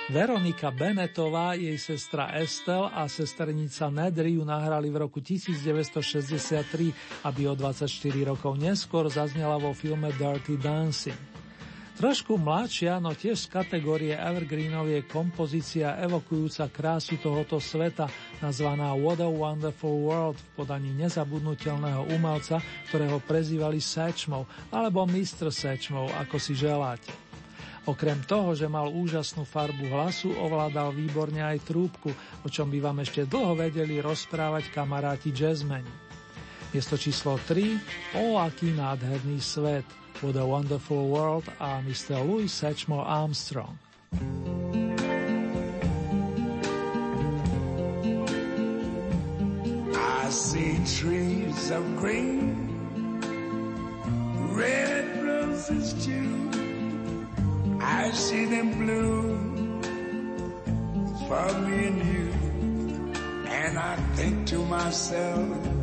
Veronika 0.10 0.74
Benetová, 0.74 1.54
jej 1.54 1.78
sestra 1.78 2.34
Estel 2.42 2.90
a 2.90 3.06
sesternica 3.06 3.94
Nedry 3.94 4.34
ju 4.34 4.42
nahrali 4.42 4.90
v 4.90 5.06
roku 5.06 5.22
1963, 5.22 7.30
aby 7.30 7.42
o 7.46 7.54
24 7.54 7.86
rokov 8.34 8.58
neskôr 8.58 9.14
zaznela 9.14 9.62
vo 9.62 9.78
filme 9.78 10.10
Dirty 10.18 10.58
Dancing. 10.58 11.33
Trošku 11.94 12.42
mladšia, 12.42 12.98
no 12.98 13.14
tiež 13.14 13.46
z 13.46 13.54
kategórie 13.54 14.18
Evergreenov 14.18 14.90
je 14.90 15.06
kompozícia 15.06 15.94
evokujúca 16.02 16.66
krásu 16.74 17.22
tohoto 17.22 17.62
sveta, 17.62 18.10
nazvaná 18.42 18.98
What 18.98 19.22
a 19.22 19.30
Wonderful 19.30 20.10
World 20.10 20.42
v 20.42 20.48
podaní 20.58 20.90
nezabudnutelného 20.98 22.10
umelca, 22.10 22.58
ktorého 22.90 23.22
prezývali 23.22 23.78
Satchmov 23.78 24.50
alebo 24.74 25.06
Mr. 25.06 25.54
Satchmov, 25.54 26.10
ako 26.18 26.42
si 26.42 26.58
želáte. 26.58 27.14
Okrem 27.86 28.26
toho, 28.26 28.58
že 28.58 28.66
mal 28.66 28.90
úžasnú 28.90 29.46
farbu 29.46 29.92
hlasu, 29.94 30.34
ovládal 30.34 30.98
výborne 30.98 31.46
aj 31.46 31.68
trúbku, 31.68 32.10
o 32.42 32.48
čom 32.50 32.74
by 32.74 32.80
vám 32.80 33.06
ešte 33.06 33.30
dlho 33.30 33.54
vedeli 33.54 34.02
rozprávať 34.02 34.74
kamaráti 34.74 35.30
jazzmeni. 35.30 35.92
Miesto 36.74 36.98
číslo 36.98 37.38
3, 37.48 37.80
o 38.18 38.42
aký 38.42 38.74
nádherný 38.74 39.38
svet– 39.42 39.86
What 40.22 40.36
a 40.38 40.46
Wonderful 40.46 41.08
World 41.08 41.44
a 41.60 41.82
Mr. 41.82 42.16
Louis 42.26 42.48
Satchmore 42.48 43.04
Armstrong. 43.04 43.78
I 49.96 50.30
see 50.30 50.80
trees 50.86 51.72
of 51.72 51.84
green, 51.98 52.56
red 54.56 55.26
roses 55.26 55.94
too. 56.06 56.50
I 57.82 58.12
see 58.12 58.46
them 58.46 58.72
bloom 58.78 59.82
for 61.28 61.60
me 61.68 61.88
and 61.88 62.00
you. 62.08 62.32
And 63.50 63.78
I 63.78 63.96
think 64.16 64.48
to 64.48 64.64
myself, 64.66 65.83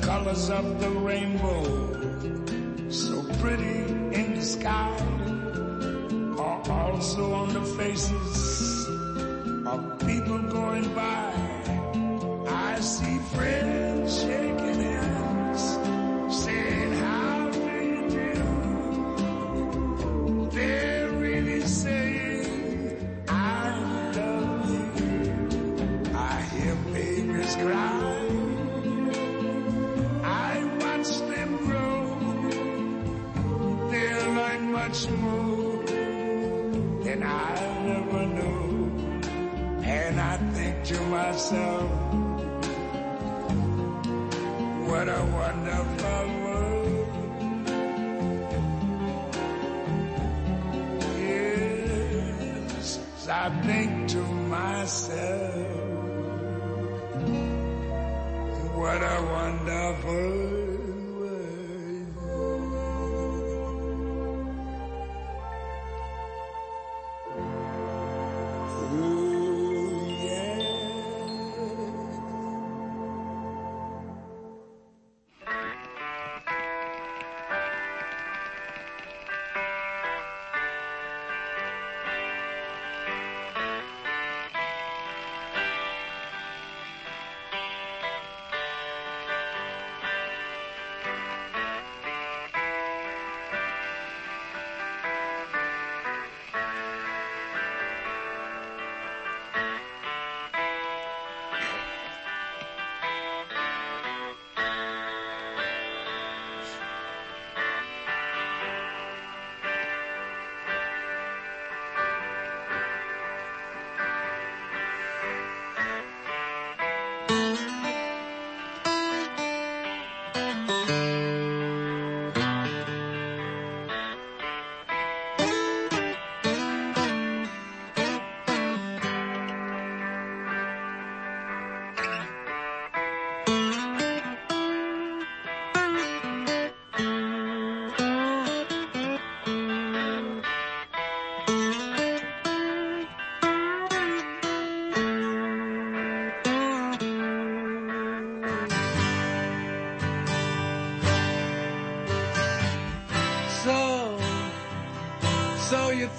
colors 0.00 0.50
of 0.50 0.80
the 0.80 0.90
rainbow, 0.90 1.62
so 2.90 3.22
pretty 3.40 3.84
in 4.14 4.34
the 4.34 4.42
sky, 4.42 4.96
are 6.38 6.70
also 6.70 7.32
on 7.34 7.52
the 7.52 7.64
faces 7.76 8.88
of 9.66 9.98
people 10.06 10.38
going 10.38 10.94
by. 10.94 11.29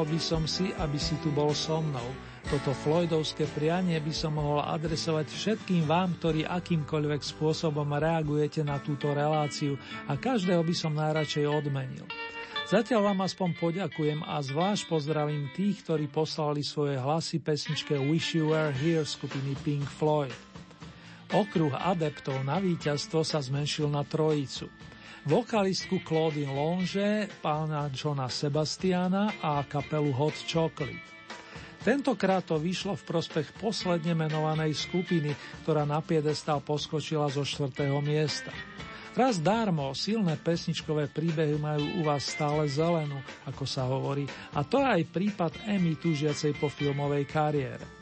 Želal 0.00 0.16
by 0.16 0.24
som 0.32 0.44
si, 0.48 0.72
aby 0.80 0.96
si 0.96 1.12
tu 1.20 1.28
bol 1.28 1.52
so 1.52 1.76
mnou. 1.76 2.08
Toto 2.48 2.72
Floydovské 2.72 3.44
prianie 3.52 4.00
by 4.00 4.08
som 4.16 4.32
mohol 4.32 4.64
adresovať 4.64 5.28
všetkým 5.28 5.84
vám, 5.84 6.16
ktorí 6.16 6.48
akýmkoľvek 6.48 7.20
spôsobom 7.20 7.84
reagujete 7.84 8.64
na 8.64 8.80
túto 8.80 9.12
reláciu 9.12 9.76
a 10.08 10.16
každého 10.16 10.64
by 10.64 10.72
som 10.72 10.96
najradšej 10.96 11.44
odmenil. 11.44 12.08
Zatiaľ 12.64 13.12
vám 13.12 13.28
aspoň 13.28 13.60
poďakujem 13.60 14.24
a 14.24 14.40
zvlášť 14.40 14.88
pozdravím 14.88 15.52
tých, 15.52 15.84
ktorí 15.84 16.08
poslali 16.08 16.64
svoje 16.64 16.96
hlasy 16.96 17.36
pesničke 17.44 17.92
Wish 18.00 18.40
You 18.40 18.56
Were 18.56 18.72
Here 18.72 19.04
skupiny 19.04 19.52
Pink 19.60 19.84
Floyd. 19.84 20.32
Okruh 21.28 21.76
adeptov 21.76 22.40
na 22.40 22.56
víťazstvo 22.56 23.20
sa 23.20 23.44
zmenšil 23.44 23.84
na 23.92 24.00
trojicu– 24.00 24.64
vokalistku 25.28 26.00
Claudine 26.00 26.52
Longe, 26.52 27.28
pána 27.44 27.92
Johna 27.92 28.28
Sebastiana 28.32 29.28
a 29.44 29.60
kapelu 29.68 30.12
Hot 30.16 30.36
Chocolate. 30.48 31.04
Tentokrát 31.80 32.44
to 32.44 32.60
vyšlo 32.60 32.92
v 32.92 33.06
prospech 33.08 33.56
posledne 33.56 34.12
menovanej 34.12 34.76
skupiny, 34.76 35.32
ktorá 35.64 35.88
na 35.88 36.04
piedestal 36.04 36.60
poskočila 36.60 37.32
zo 37.32 37.40
štvrtého 37.40 38.04
miesta. 38.04 38.52
Raz 39.16 39.40
darmo, 39.40 39.90
silné 39.96 40.38
pesničkové 40.38 41.08
príbehy 41.10 41.56
majú 41.56 41.82
u 41.98 42.00
vás 42.06 42.30
stále 42.30 42.68
zelenú, 42.70 43.18
ako 43.48 43.64
sa 43.66 43.88
hovorí, 43.88 44.28
a 44.54 44.62
to 44.62 44.78
je 44.78 44.86
aj 44.86 45.10
prípad 45.10 45.52
Emmy 45.66 45.98
túžiacej 45.98 46.54
po 46.60 46.70
filmovej 46.70 47.26
kariére. 47.26 47.99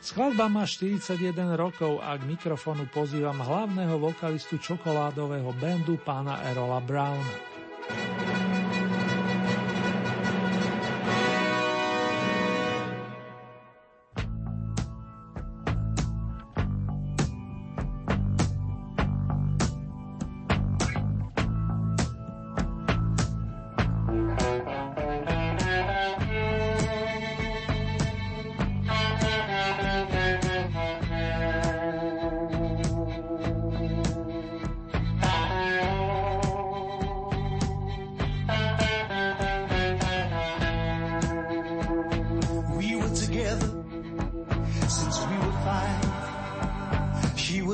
Skladba 0.00 0.48
má 0.48 0.64
41 0.64 1.60
rokov 1.60 2.00
a 2.00 2.16
k 2.16 2.24
mikrofonu 2.24 2.88
pozývam 2.88 3.36
hlavného 3.36 4.00
vokalistu 4.00 4.56
čokoládového 4.56 5.52
bandu 5.60 6.00
pána 6.00 6.40
Erola 6.48 6.80
Browna. 6.80 8.49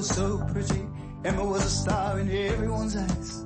was 0.06 0.16
so 0.16 0.38
pretty. 0.52 0.86
Emma 1.24 1.44
was 1.44 1.64
a 1.64 1.70
star 1.70 2.20
in 2.20 2.30
everyone's 2.30 2.96
eyes. 2.96 3.40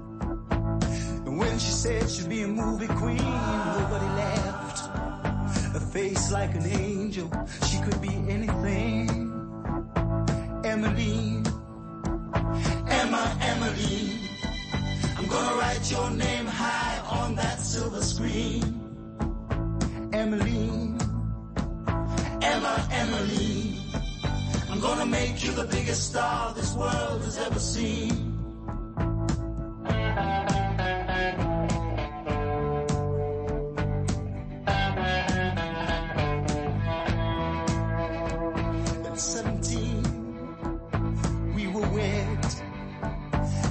And 1.26 1.38
when 1.38 1.58
she 1.58 1.70
said 1.70 2.10
she'd 2.10 2.28
be 2.28 2.42
a 2.42 2.48
movie 2.48 2.86
queen, 2.86 3.16
nobody 3.16 4.06
laughed. 4.20 5.76
A 5.76 5.80
face 5.80 6.30
like 6.32 6.54
an 6.54 6.66
angel, 6.66 7.30
she 7.68 7.80
could 7.80 8.00
be 8.02 8.14
anything. 8.28 9.08
Emily, 10.64 11.42
Emma, 12.98 13.38
Emily, 13.40 14.18
I'm 15.16 15.26
gonna 15.28 15.56
write 15.56 15.90
your 15.90 16.10
name. 16.10 16.39
make 25.10 25.44
you 25.44 25.52
the 25.52 25.64
biggest 25.64 26.10
star 26.10 26.54
this 26.54 26.74
world 26.74 27.22
has 27.24 27.38
ever 27.38 27.58
seen. 27.58 28.26
At 39.06 39.18
17, 39.18 41.54
we 41.54 41.66
were 41.66 41.88
wed 41.88 42.46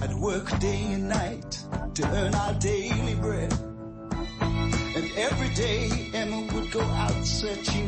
and 0.04 0.22
worked 0.22 0.60
day 0.60 0.84
and 0.94 1.08
night 1.08 1.64
to 1.96 2.06
earn 2.18 2.36
our 2.36 2.54
daily 2.56 3.16
bread. 3.16 3.54
And 4.42 5.12
every 5.16 5.50
day 5.56 6.10
Emma 6.14 6.42
would 6.54 6.70
go 6.72 6.82
out 6.82 7.26
searching 7.26 7.79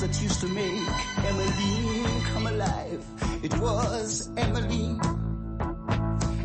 that 0.00 0.20
used 0.22 0.40
to 0.40 0.48
make 0.48 0.88
Emmeline 1.24 2.20
come 2.32 2.46
alive. 2.46 3.02
It 3.42 3.56
was 3.58 4.28
Emmeline. 4.36 5.00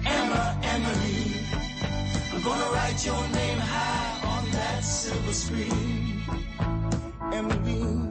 Emma, 0.06 0.60
Emmeline. 0.64 1.34
I'm 2.34 2.42
gonna 2.44 2.72
write 2.72 3.06
your 3.06 3.28
name 3.40 3.58
high 3.58 4.28
on 4.36 4.52
that 4.52 4.84
silver 4.84 5.34
screen. 5.34 6.24
Emmeline. 7.34 8.10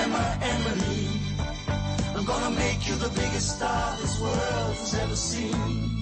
Emma, 0.00 0.38
Emmeline. 0.42 1.20
I'm 2.16 2.24
gonna 2.26 2.56
make 2.56 2.86
you 2.86 2.96
the 2.96 3.08
biggest 3.08 3.56
star 3.56 3.96
this 3.96 4.20
world 4.20 4.74
has 4.76 4.94
ever 4.94 5.16
seen. 5.16 5.99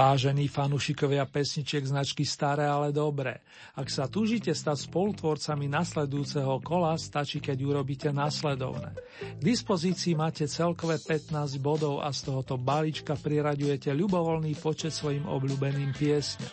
Vážení 0.00 0.48
fanúšikovia 0.48 1.28
pesničiek 1.28 1.84
značky 1.84 2.24
Staré, 2.24 2.64
ale 2.64 2.88
dobré. 2.88 3.44
Ak 3.76 3.92
sa 3.92 4.08
túžite 4.08 4.48
stať 4.48 4.88
spolutvorcami 4.88 5.68
nasledujúceho 5.68 6.56
kola, 6.64 6.96
stačí, 6.96 7.36
keď 7.36 7.60
urobíte 7.60 8.08
nasledovné. 8.08 8.96
K 9.36 9.40
dispozícii 9.44 10.16
máte 10.16 10.48
celkové 10.48 10.96
15 11.04 11.60
bodov 11.60 12.00
a 12.00 12.08
z 12.16 12.32
tohoto 12.32 12.56
balíčka 12.56 13.12
priraďujete 13.12 13.92
ľubovoľný 13.92 14.56
počet 14.56 14.96
svojim 14.96 15.28
obľúbeným 15.28 15.92
piesňam. 15.92 16.48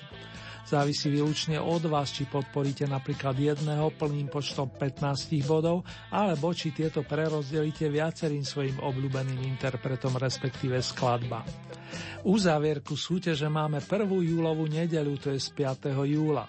Závisí 0.68 1.08
výlučne 1.08 1.56
od 1.64 1.88
vás, 1.88 2.12
či 2.12 2.28
podporíte 2.28 2.84
napríklad 2.84 3.39
jedného 3.39 3.95
plným 3.95 4.28
počtom 4.28 4.68
15 4.76 5.08
bodov, 5.48 5.88
alebo 6.12 6.52
či 6.52 6.76
tieto 6.76 7.00
prerozdelíte 7.00 7.88
viacerým 7.88 8.43
svojim 8.43 8.76
obľúbeným 8.84 9.39
interpretom, 9.48 10.20
respektíve 10.20 10.84
skladbám. 10.84 11.48
Uzávierku 12.23 12.93
súťaže 12.93 13.47
máme 13.47 13.79
1. 13.79 14.07
júlovú 14.07 14.67
nedeľu, 14.67 15.17
to 15.19 15.27
je 15.31 15.39
z 15.39 15.49
5. 15.55 15.93
júla. 16.07 16.47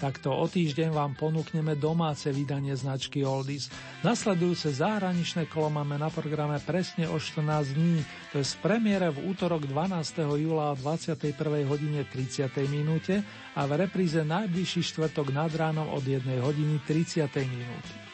Takto 0.00 0.32
o 0.32 0.48
týždeň 0.48 0.96
vám 0.96 1.12
ponúkneme 1.12 1.76
domáce 1.76 2.32
vydanie 2.32 2.72
značky 2.72 3.20
Oldies. 3.20 3.68
Nasledujúce 4.00 4.72
zahraničné 4.72 5.44
kolo 5.52 5.68
máme 5.68 6.00
na 6.00 6.08
programe 6.08 6.56
presne 6.64 7.04
o 7.04 7.20
14 7.20 7.76
dní, 7.76 8.00
to 8.32 8.40
je 8.40 8.48
z 8.48 8.56
premiére 8.64 9.12
v 9.12 9.28
útorok 9.28 9.68
12. 9.68 10.24
júla 10.40 10.72
o 10.72 10.78
21. 10.80 11.68
hodine 11.68 12.08
30. 12.08 12.48
minúte 12.72 13.20
a 13.52 13.68
v 13.68 13.76
repríze 13.76 14.24
najbližší 14.24 14.80
štvrtok 14.80 15.36
nad 15.36 15.52
ránom 15.52 15.92
od 15.92 16.00
1 16.00 16.24
hodiny 16.40 16.80
30. 16.88 17.28
minúty. 17.44 18.09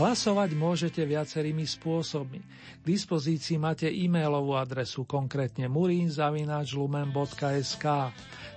Hlasovať 0.00 0.56
môžete 0.56 1.04
viacerými 1.04 1.68
spôsobmi. 1.68 2.40
K 2.80 2.84
dispozícii 2.86 3.60
máte 3.60 3.92
e-mailovú 3.92 4.56
adresu, 4.56 5.04
konkrétne 5.04 5.68
murinzavinačlumen.sk. 5.68 7.84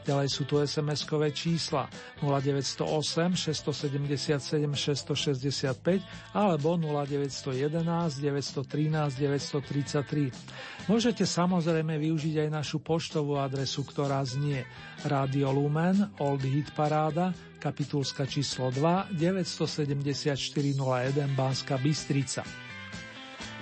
Ďalej 0.03 0.27
sú 0.31 0.43
tu 0.43 0.59
SMS-kové 0.59 1.31
čísla 1.31 1.87
0908 2.19 3.39
677 3.39 4.75
665 4.75 6.35
alebo 6.35 6.75
0911 6.75 8.19
913 8.19 9.15
933. 9.15 10.91
Môžete 10.91 11.23
samozrejme 11.23 11.95
využiť 11.95 12.43
aj 12.43 12.49
našu 12.51 12.83
poštovú 12.83 13.39
adresu, 13.39 13.87
ktorá 13.87 14.19
znie 14.27 14.67
Radio 15.07 15.55
Lumen, 15.55 16.11
Old 16.19 16.43
Hit 16.43 16.75
Paráda, 16.75 17.31
kapitulska 17.63 18.27
číslo 18.27 18.75
2, 18.75 19.15
97401 19.15 21.31
Banska 21.31 21.79
Bystrica. 21.79 22.43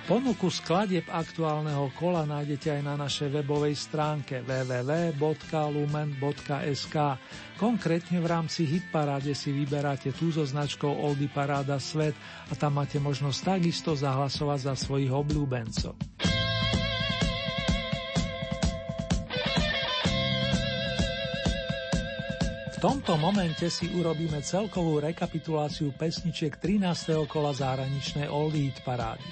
Ponuku 0.02 0.50
skladieb 0.50 1.06
aktuálneho 1.06 1.94
kola 1.94 2.26
nájdete 2.26 2.74
aj 2.74 2.82
na 2.82 2.98
našej 2.98 3.38
webovej 3.38 3.78
stránke 3.78 4.42
www.lumen.sk. 4.42 6.96
Konkrétne 7.54 8.18
v 8.18 8.26
rámci 8.26 8.66
Hitparáde 8.66 9.30
si 9.30 9.54
vyberáte 9.54 10.10
tú 10.10 10.34
so 10.34 10.42
značkou 10.42 10.90
Oldy 10.90 11.30
Paráda 11.30 11.78
Svet 11.78 12.18
a 12.50 12.58
tam 12.58 12.82
máte 12.82 12.98
možnosť 12.98 13.54
takisto 13.54 13.94
zahlasovať 13.94 14.74
za 14.74 14.76
svojich 14.76 15.14
obľúbencov. 15.14 15.94
Tomto 22.82 23.14
momente 23.14 23.70
si 23.70 23.86
urobíme 23.94 24.42
celkovú 24.42 24.98
rekapituláciu 24.98 25.94
pesničiek 25.94 26.58
13. 26.58 27.14
kola 27.30 27.54
zahraničnej 27.54 28.26
Oldie 28.26 28.74
parády. 28.82 29.22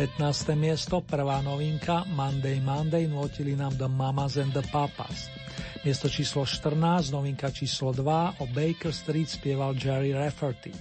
15. 0.00 0.56
miesto, 0.56 1.04
prvá 1.04 1.44
novinka 1.44 2.08
Monday 2.08 2.56
Monday 2.64 3.04
nutili 3.04 3.52
nám 3.52 3.76
The 3.76 3.84
Mamas 3.84 4.40
and 4.40 4.56
the 4.56 4.64
Papas. 4.72 5.28
Miesto 5.84 6.08
číslo 6.08 6.48
14, 6.48 7.12
novinka 7.12 7.52
číslo 7.52 7.92
2 7.92 8.40
o 8.40 8.48
Baker 8.48 8.96
Street 8.96 9.28
spieval 9.28 9.76
Jerry 9.76 10.16
Rafferty. 10.16 10.72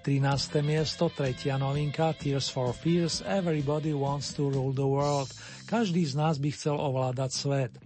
13. 0.00 0.64
miesto, 0.64 1.12
tretia 1.12 1.60
novinka 1.60 2.16
Tears 2.16 2.48
for 2.48 2.72
Fears 2.72 3.20
Everybody 3.20 3.92
Wants 3.92 4.32
to 4.32 4.48
Rule 4.48 4.72
the 4.72 4.88
World. 4.88 5.28
Každý 5.68 6.08
z 6.08 6.16
nás 6.16 6.40
by 6.40 6.48
chcel 6.56 6.80
ovládať 6.80 7.30
svet. 7.36 7.83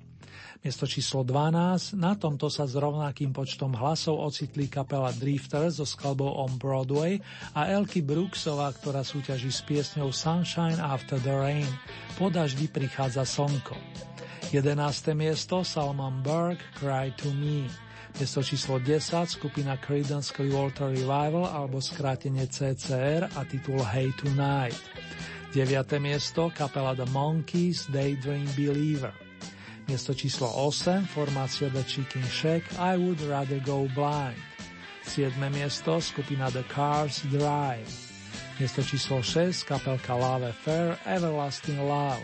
Miesto 0.58 0.90
číslo 0.90 1.22
12, 1.22 1.94
na 1.94 2.18
tomto 2.18 2.50
sa 2.50 2.66
s 2.66 2.74
rovnakým 2.74 3.30
počtom 3.30 3.78
hlasov 3.78 4.18
ocitli 4.18 4.66
kapela 4.66 5.14
Drifter 5.14 5.70
so 5.70 5.86
skladbou 5.86 6.34
On 6.34 6.50
Broadway 6.58 7.22
a 7.54 7.70
Elky 7.70 8.02
Brooksová, 8.02 8.74
ktorá 8.74 9.06
súťaží 9.06 9.54
s 9.54 9.62
piesňou 9.62 10.10
Sunshine 10.10 10.82
After 10.82 11.22
the 11.22 11.30
Rain. 11.30 11.70
Po 12.18 12.26
daždi 12.26 12.66
prichádza 12.66 13.22
slnko. 13.22 13.78
11. 14.50 14.74
miesto 15.14 15.62
Salman 15.62 16.26
Burke 16.26 16.66
Cry 16.74 17.14
to 17.14 17.30
Me. 17.38 17.70
Miesto 18.18 18.42
číslo 18.42 18.82
10 18.82 19.30
skupina 19.30 19.78
Creedence 19.78 20.34
Clearwater 20.34 20.90
Revival 20.90 21.46
alebo 21.46 21.78
skrátenie 21.78 22.50
CCR 22.50 23.30
a 23.30 23.46
titul 23.46 23.78
Hey 23.86 24.10
Tonight. 24.18 24.74
9. 25.54 26.02
miesto 26.02 26.50
kapela 26.50 26.98
The 26.98 27.06
Monkeys 27.14 27.86
Daydream 27.94 28.50
Believer. 28.58 29.27
Miesto 29.88 30.12
číslo 30.12 30.52
8, 30.68 31.08
formácia 31.08 31.72
The 31.72 31.80
Chicken 31.80 32.20
Shack, 32.28 32.60
I 32.76 33.00
Would 33.00 33.24
Rather 33.24 33.56
Go 33.64 33.88
Blind. 33.96 34.36
7. 35.08 35.32
miesto, 35.48 35.96
skupina 35.96 36.52
The 36.52 36.60
Cars 36.68 37.24
Drive. 37.32 37.88
Miesto 38.60 38.84
číslo 38.84 39.24
6, 39.24 39.64
kapelka 39.64 40.12
Love 40.12 40.52
Affair, 40.52 41.00
Everlasting 41.08 41.80
Love. 41.80 42.20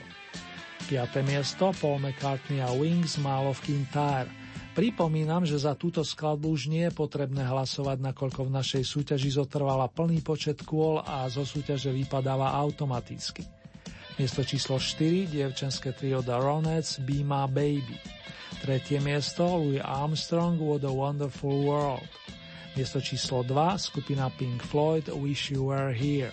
5. 0.93 1.25
miesto, 1.25 1.73
Paul 1.81 2.05
McCartney 2.05 2.61
a 2.61 2.69
Wings, 2.69 3.17
Mall 3.17 3.49
of 3.49 3.65
Kintyre. 3.65 4.29
Pripomínam, 4.77 5.49
že 5.49 5.57
za 5.57 5.73
túto 5.73 6.05
skladbu 6.05 6.53
už 6.53 6.69
nie 6.69 6.85
je 6.85 6.93
potrebné 6.93 7.49
hlasovať, 7.49 7.97
nakoľko 8.13 8.45
v 8.45 8.61
našej 8.61 8.85
súťaži 8.85 9.41
zotrvala 9.41 9.89
plný 9.89 10.21
počet 10.21 10.61
kôl 10.69 11.01
a 11.01 11.25
zo 11.33 11.49
súťaže 11.49 11.89
vypadáva 11.97 12.53
automaticky. 12.61 13.64
Miesto 14.15 14.47
číslo 14.47 14.79
4, 14.79 15.27
dievčenské 15.27 15.91
trio 15.91 16.23
The 16.23 16.39
Ronettes, 16.39 17.03
Be 17.03 17.27
My 17.27 17.51
Baby. 17.51 17.99
Tretie 18.63 19.03
miesto, 19.03 19.59
Louis 19.59 19.83
Armstrong, 19.83 20.55
What 20.63 20.87
a 20.87 20.93
Wonderful 20.95 21.67
World. 21.67 22.07
Miesto 22.79 23.03
číslo 23.03 23.43
2, 23.43 23.75
skupina 23.75 24.31
Pink 24.31 24.63
Floyd, 24.63 25.11
Wish 25.11 25.51
You 25.51 25.75
Were 25.75 25.91
Here. 25.91 26.31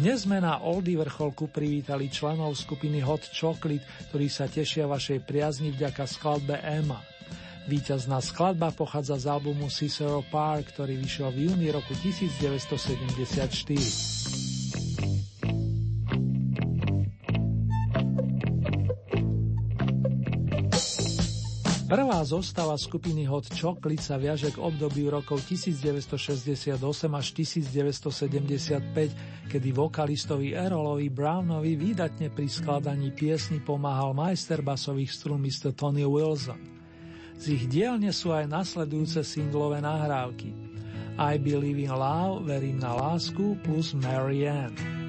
Dnes 0.00 0.24
sme 0.24 0.40
na 0.40 0.64
Oldy 0.64 0.96
vrcholku 0.96 1.52
privítali 1.52 2.08
členov 2.08 2.56
skupiny 2.56 3.04
Hot 3.04 3.28
Chocolate, 3.28 3.84
ktorí 4.08 4.32
sa 4.32 4.48
tešia 4.48 4.88
vašej 4.88 5.20
priazni 5.20 5.76
vďaka 5.76 6.08
skladbe 6.08 6.56
Emma. 6.64 7.04
Výťazná 7.68 8.24
skladba 8.24 8.72
pochádza 8.72 9.20
z 9.20 9.28
albumu 9.28 9.68
Cicero 9.68 10.24
Park, 10.32 10.72
ktorý 10.72 10.96
vyšiel 10.96 11.28
v 11.28 11.52
júni 11.52 11.68
roku 11.68 11.92
1974. 11.92 14.55
Prvá 21.86 22.18
zostava 22.26 22.74
skupiny 22.74 23.30
Hot 23.30 23.46
Chocolate 23.54 24.02
sa 24.02 24.18
viaže 24.18 24.50
k 24.50 24.58
obdobiu 24.58 25.06
rokov 25.06 25.46
1968 25.46 26.82
až 27.14 27.26
1975, 27.30 29.46
kedy 29.46 29.68
vokalistovi 29.70 30.50
Erolovi 30.50 31.06
Brownovi 31.06 31.78
výdatne 31.78 32.34
pri 32.34 32.50
skladaní 32.50 33.14
piesni 33.14 33.62
pomáhal 33.62 34.18
majster 34.18 34.66
basových 34.66 35.14
strún 35.14 35.38
Mr. 35.38 35.78
Tony 35.78 36.02
Wilson. 36.02 36.58
Z 37.38 37.54
ich 37.54 37.70
dielne 37.70 38.10
sú 38.10 38.34
aj 38.34 38.50
nasledujúce 38.50 39.22
singlové 39.22 39.78
nahrávky. 39.78 40.50
I 41.22 41.38
Believe 41.38 41.86
in 41.86 41.94
Love, 41.94 42.50
Verím 42.50 42.82
na 42.82 42.98
lásku 42.98 43.62
plus 43.62 43.94
Marianne. 43.94 45.05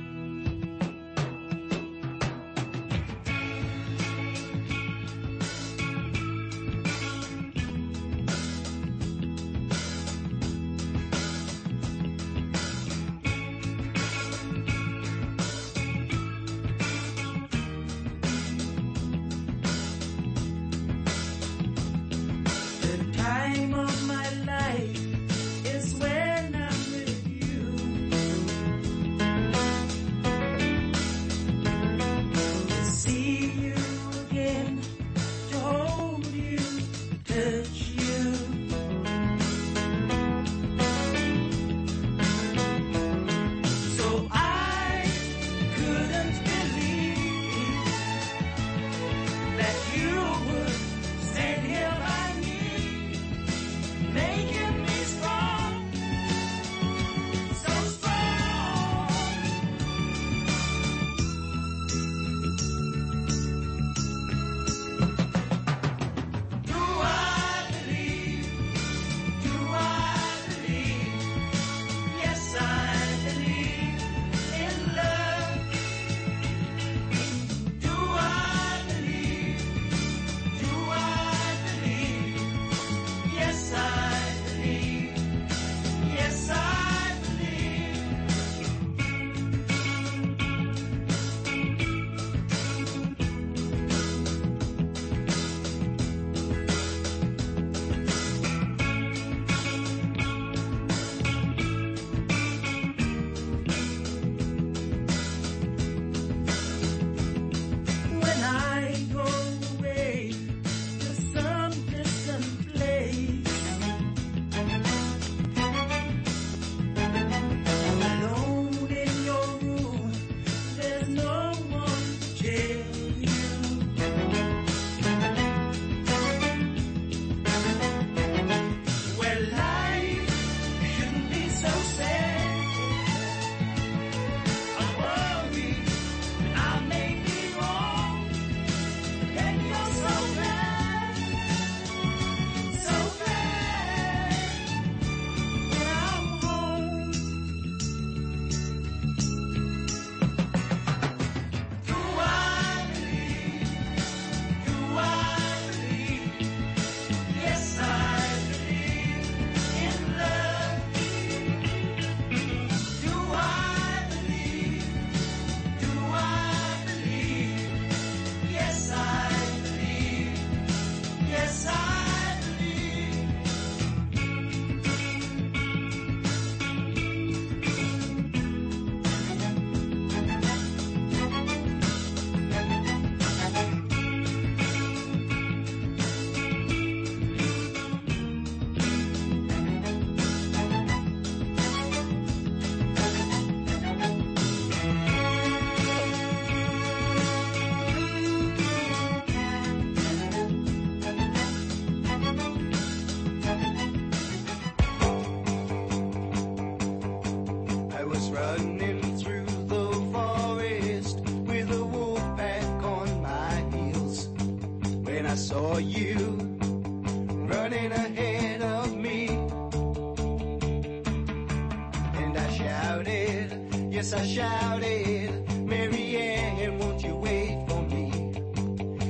Yes, 223.98 224.14
I 224.14 224.24
shouted, 224.28 225.66
Mary 225.66 226.18
Ann, 226.18 226.78
won't 226.78 227.04
you 227.04 227.16
wait 227.16 227.66
for 227.68 227.82
me? 227.82 228.32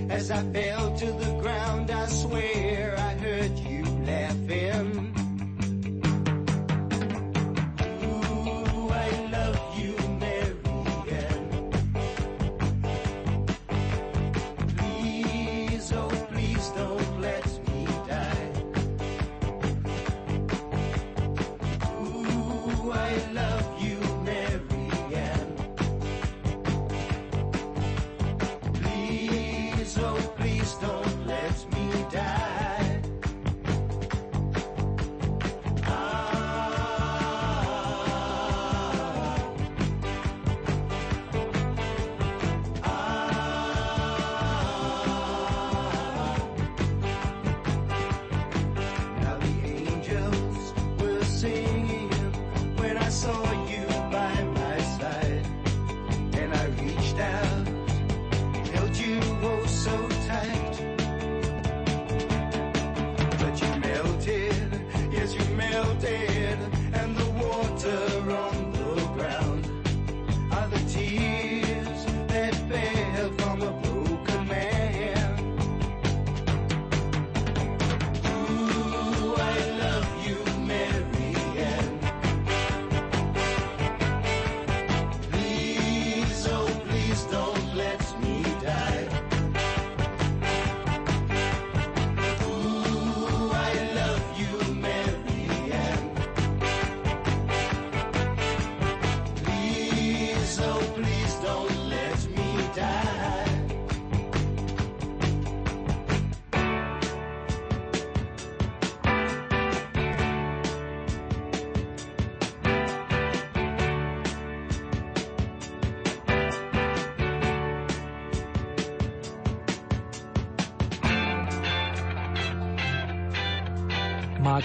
As 0.09 0.31
I 0.31 0.41
fell 0.53 0.95
to 0.95 1.05
the 1.11 1.26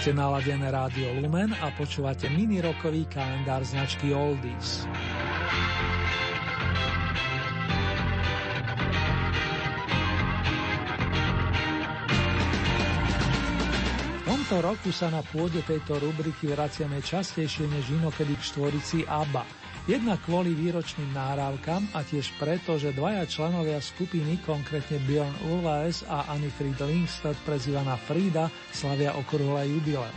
Máte 0.03 0.19
naladené 0.19 0.67
rádio 0.67 1.15
Lumen 1.15 1.55
a 1.63 1.71
počúvate 1.79 2.27
mini 2.27 2.59
rokový 2.59 3.07
kalendár 3.07 3.63
značky 3.63 4.11
Oldies. 4.11 4.83
V 14.03 14.23
tomto 14.27 14.59
roku 14.59 14.91
sa 14.91 15.07
na 15.07 15.23
pôde 15.23 15.63
tejto 15.63 15.95
rubriky 16.03 16.51
vraciame 16.51 16.99
častejšie 16.99 17.71
než 17.71 17.95
inokedy 17.95 18.35
k 18.35 18.43
štvorici 18.43 19.07
ABBA– 19.07 19.47
Jednak 19.83 20.23
kvôli 20.23 20.55
výročným 20.55 21.11
náravkam 21.11 21.83
a 21.91 22.07
tiež 22.07 22.31
preto, 22.39 22.79
že 22.79 22.95
dvaja 22.95 23.27
členovia 23.27 23.83
skupiny, 23.83 24.39
konkrétne 24.47 24.95
Bjorn 25.03 25.35
Ulvaes 25.51 26.07
a 26.07 26.31
Anifrid 26.31 26.79
Lindstad, 26.79 27.35
prezývaná 27.43 27.99
Frida, 27.99 28.47
slavia 28.71 29.11
okrúhle 29.19 29.67
jubileum. 29.67 30.15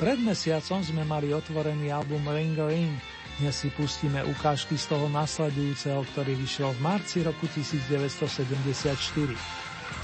Pred 0.00 0.24
mesiacom 0.24 0.80
sme 0.80 1.04
mali 1.04 1.28
otvorený 1.28 1.92
album 1.92 2.24
Ring 2.32 2.56
Ring, 2.56 2.96
dnes 3.40 3.56
si 3.56 3.72
pustíme 3.72 4.20
ukážky 4.24 4.76
z 4.76 4.96
toho 4.96 5.08
nasledujúceho, 5.12 6.00
ktorý 6.12 6.36
vyšiel 6.40 6.76
v 6.76 6.80
marci 6.80 7.20
roku 7.24 7.48
1974. 7.52 8.96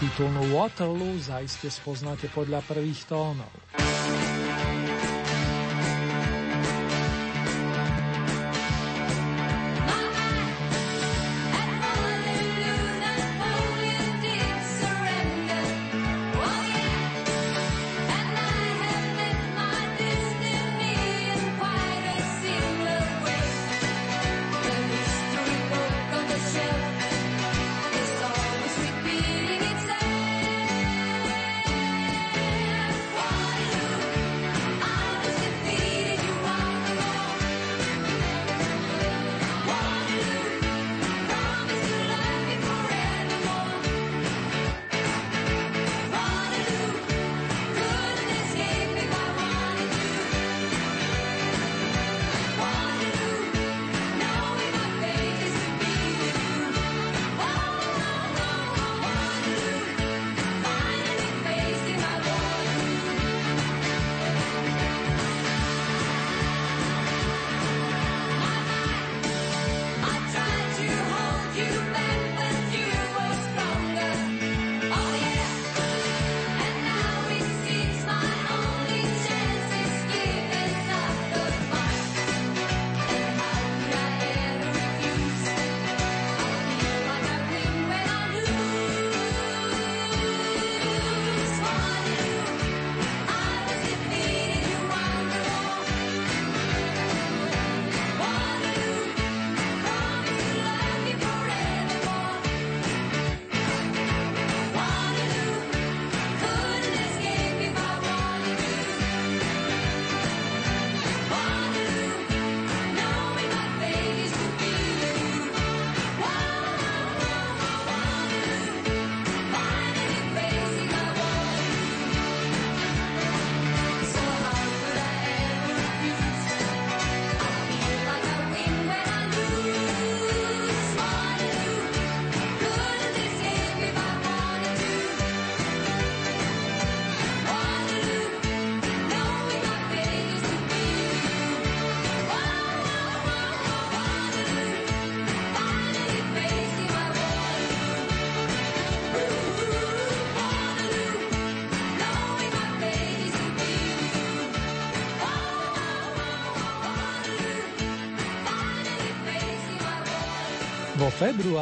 Titulnú 0.00 0.56
Waterloo 0.56 1.16
zaiste 1.20 1.72
spoznáte 1.72 2.28
podľa 2.32 2.64
prvých 2.64 3.08
tónov. 3.08 3.48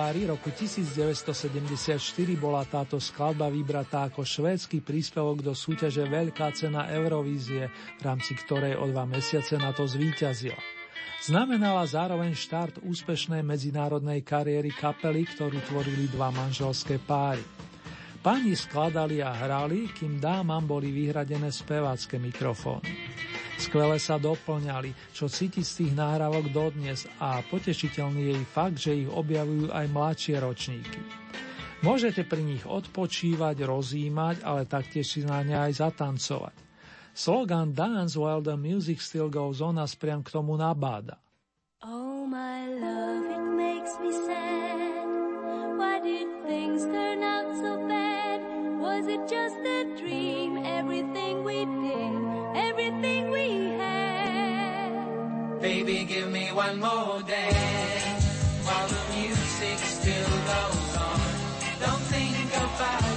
Februári 0.05 0.28
roku 0.28 0.52
1974 0.52 1.97
bola 2.36 2.60
táto 2.68 3.01
skladba 3.01 3.48
vybratá 3.48 4.12
ako 4.12 4.20
švédsky 4.20 4.85
príspevok 4.85 5.40
do 5.40 5.56
súťaže 5.56 6.05
Veľká 6.05 6.52
cena 6.52 6.93
Eurovízie, 6.93 7.72
v 7.72 8.02
rámci 8.05 8.36
ktorej 8.36 8.76
o 8.76 8.85
dva 8.93 9.09
mesiace 9.09 9.56
na 9.56 9.72
to 9.72 9.89
zvíťazila. 9.89 10.60
Znamenala 11.24 11.89
zároveň 11.89 12.36
štart 12.36 12.85
úspešnej 12.85 13.40
medzinárodnej 13.40 14.20
kariéry 14.20 14.76
kapely, 14.76 15.24
ktorú 15.24 15.56
tvorili 15.72 16.12
dva 16.12 16.28
manželské 16.36 17.01
páry. 17.01 17.40
Páni 18.20 18.52
skladali 18.60 19.24
a 19.24 19.32
hrali, 19.32 19.89
kým 19.89 20.20
dámam 20.20 20.68
boli 20.68 20.93
vyhradené 20.93 21.48
spevácké 21.48 22.20
mikrofóny. 22.20 22.93
Skvele 23.64 23.96
sa 23.96 24.20
doplňali, 24.20 25.16
čo 25.16 25.24
cíti 25.24 25.64
z 25.64 25.72
tých 25.80 25.92
náhrávok 25.96 26.52
dodnes 26.52 27.08
a 27.16 27.40
potešiteľný 27.48 28.28
je 28.28 28.36
fakt, 28.44 28.76
že 28.76 28.92
ich 28.92 29.08
objavujú 29.08 29.72
aj 29.72 29.86
mladšie 29.88 30.36
ročníky. 30.36 31.00
Môžete 31.80 32.28
pri 32.28 32.44
nich 32.44 32.64
odpočívať, 32.68 33.64
rozímať, 33.64 34.44
ale 34.44 34.68
taktiež 34.68 35.08
si 35.08 35.24
na 35.24 35.40
ne 35.40 35.56
aj 35.56 35.80
zatancovať. 35.80 36.56
Slogan 37.16 37.72
Dance 37.72 38.20
while 38.20 38.44
the 38.44 38.56
music 38.56 39.00
still 39.00 39.32
goes 39.32 39.64
on 39.64 39.80
nás 39.80 39.96
priam 39.96 40.20
k 40.20 40.28
tomu 40.28 40.60
nabáda. 40.60 41.16
Oh 41.80 42.28
my 42.28 42.68
love, 42.68 43.24
it 43.32 43.46
makes 43.52 43.96
me 44.00 44.12
sad. 44.12 45.08
Why 45.80 46.00
did 46.04 46.28
things 46.48 46.84
turn 46.84 47.20
out 47.24 47.48
so 47.56 47.80
bad? 47.88 48.40
Was 48.80 49.08
it 49.08 49.24
just 49.24 49.56
a 49.64 49.88
dream? 49.96 50.60
Everything 50.64 51.44
we 51.44 51.64
did, 51.64 52.23
everything 52.76 53.30
we 53.30 53.68
had. 53.78 55.60
Baby, 55.60 56.05
give 56.05 56.30
me 56.30 56.48
one 56.52 56.80
more 56.80 57.22
dance 57.22 58.24
while 58.64 58.88
the 58.88 59.16
music 59.16 59.78
still 59.78 60.30
goes 60.52 60.96
on. 60.96 61.20
Don't 61.80 62.02
think 62.10 62.55
about 62.56 63.13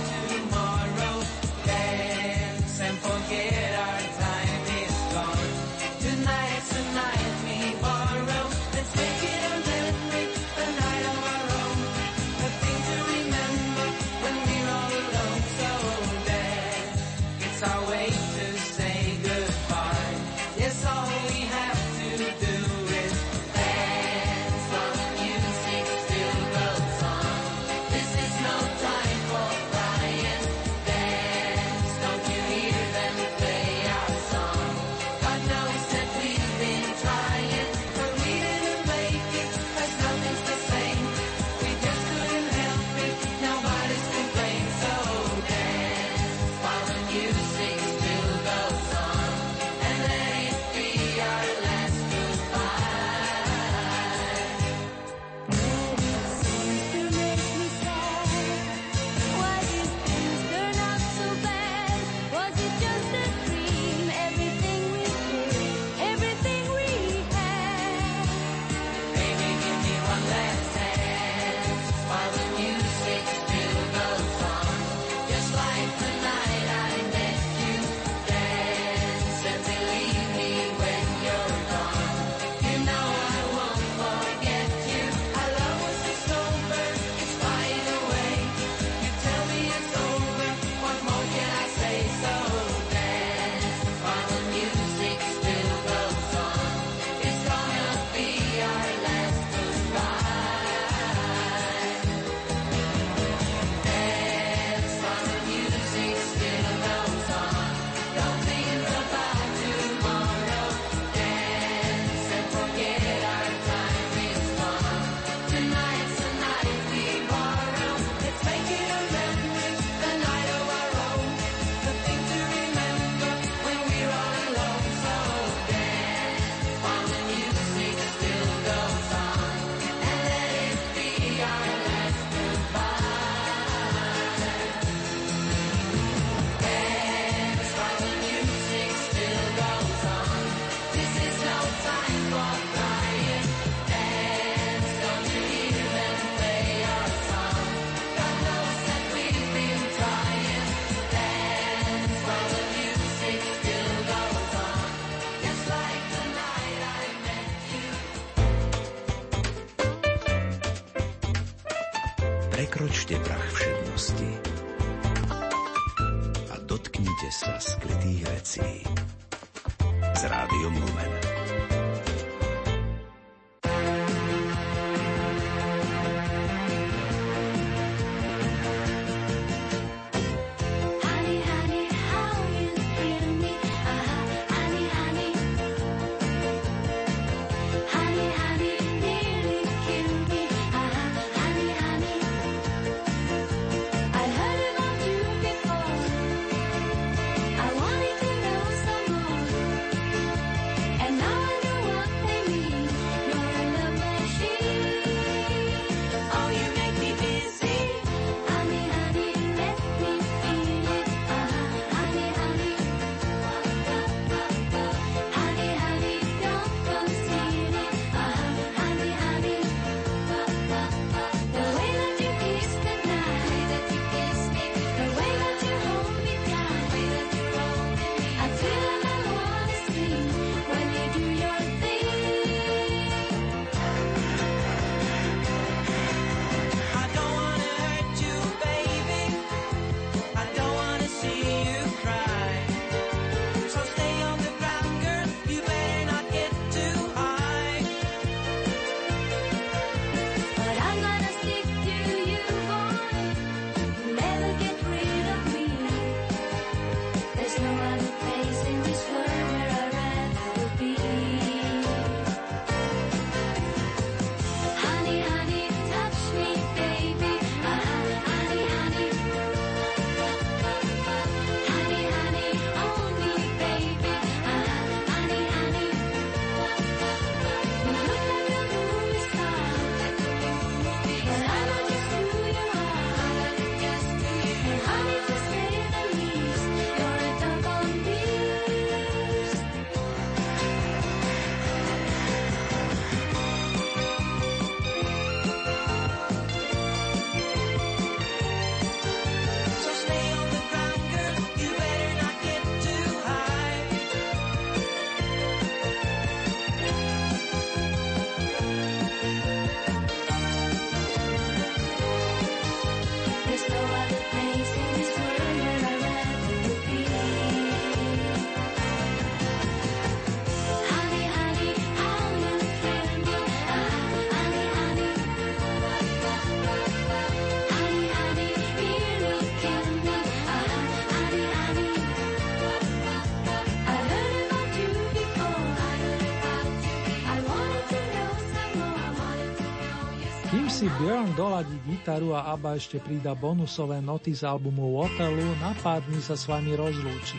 Björn 340.97 341.29
doladí 341.37 341.77
gitaru 341.85 342.33
a 342.33 342.49
Abba 342.57 342.73
ešte 342.73 342.97
prída 342.97 343.37
bonusové 343.37 344.01
noty 344.01 344.33
z 344.33 344.49
albumu 344.49 344.97
Waterloo, 344.97 345.53
na 345.61 345.77
pár 345.77 346.01
dní 346.09 346.17
sa 346.17 346.33
s 346.33 346.49
vami 346.49 346.73
rozlúčim. 346.73 347.37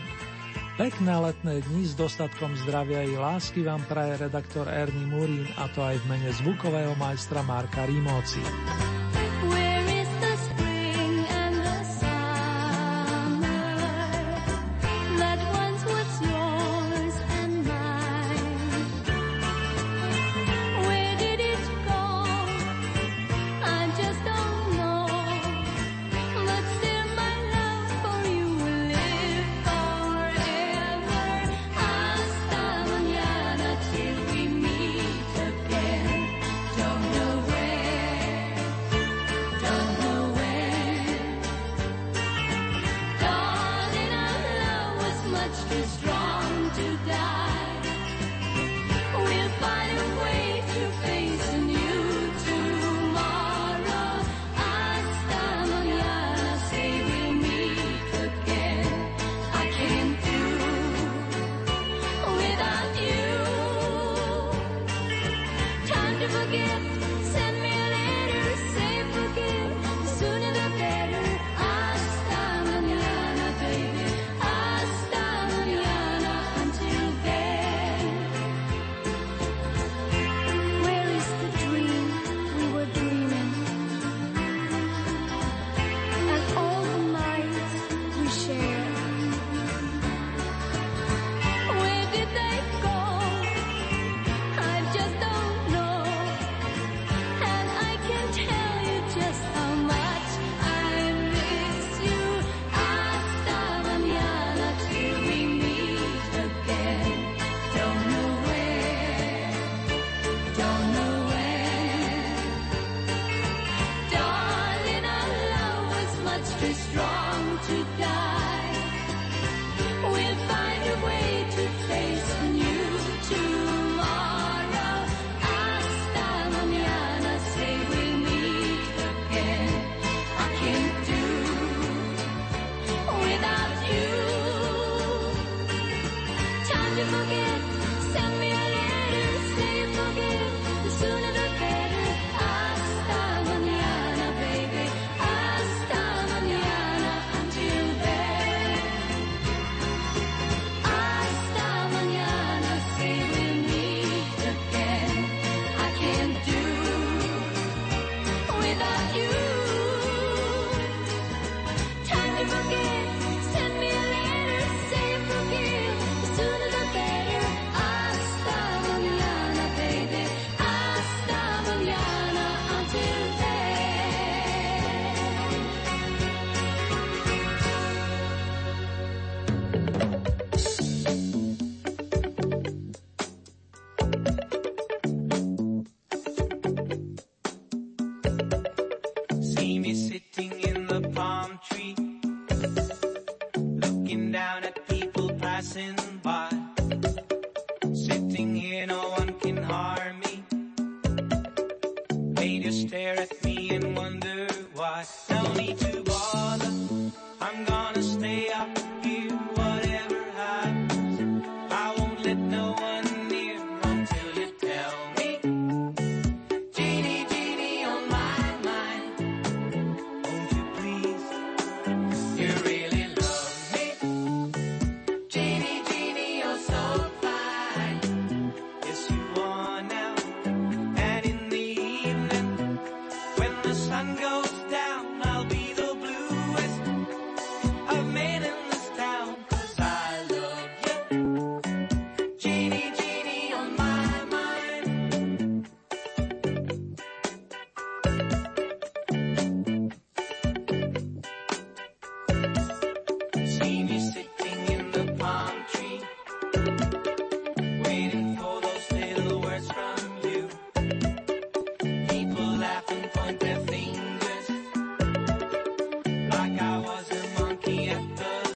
Pekné 0.79 1.11
letné 1.19 1.59
dni 1.67 1.83
s 1.83 1.91
dostatkom 1.91 2.55
zdravia 2.63 3.03
i 3.03 3.19
lásky 3.19 3.67
vám 3.67 3.83
praje 3.83 4.15
redaktor 4.15 4.63
Ernie 4.71 5.11
Murín 5.11 5.43
a 5.59 5.67
to 5.75 5.83
aj 5.83 5.99
v 5.99 6.05
mene 6.07 6.31
zvukového 6.39 6.95
majstra 6.95 7.43
Marka 7.43 7.83
Rimóci. 7.83 8.39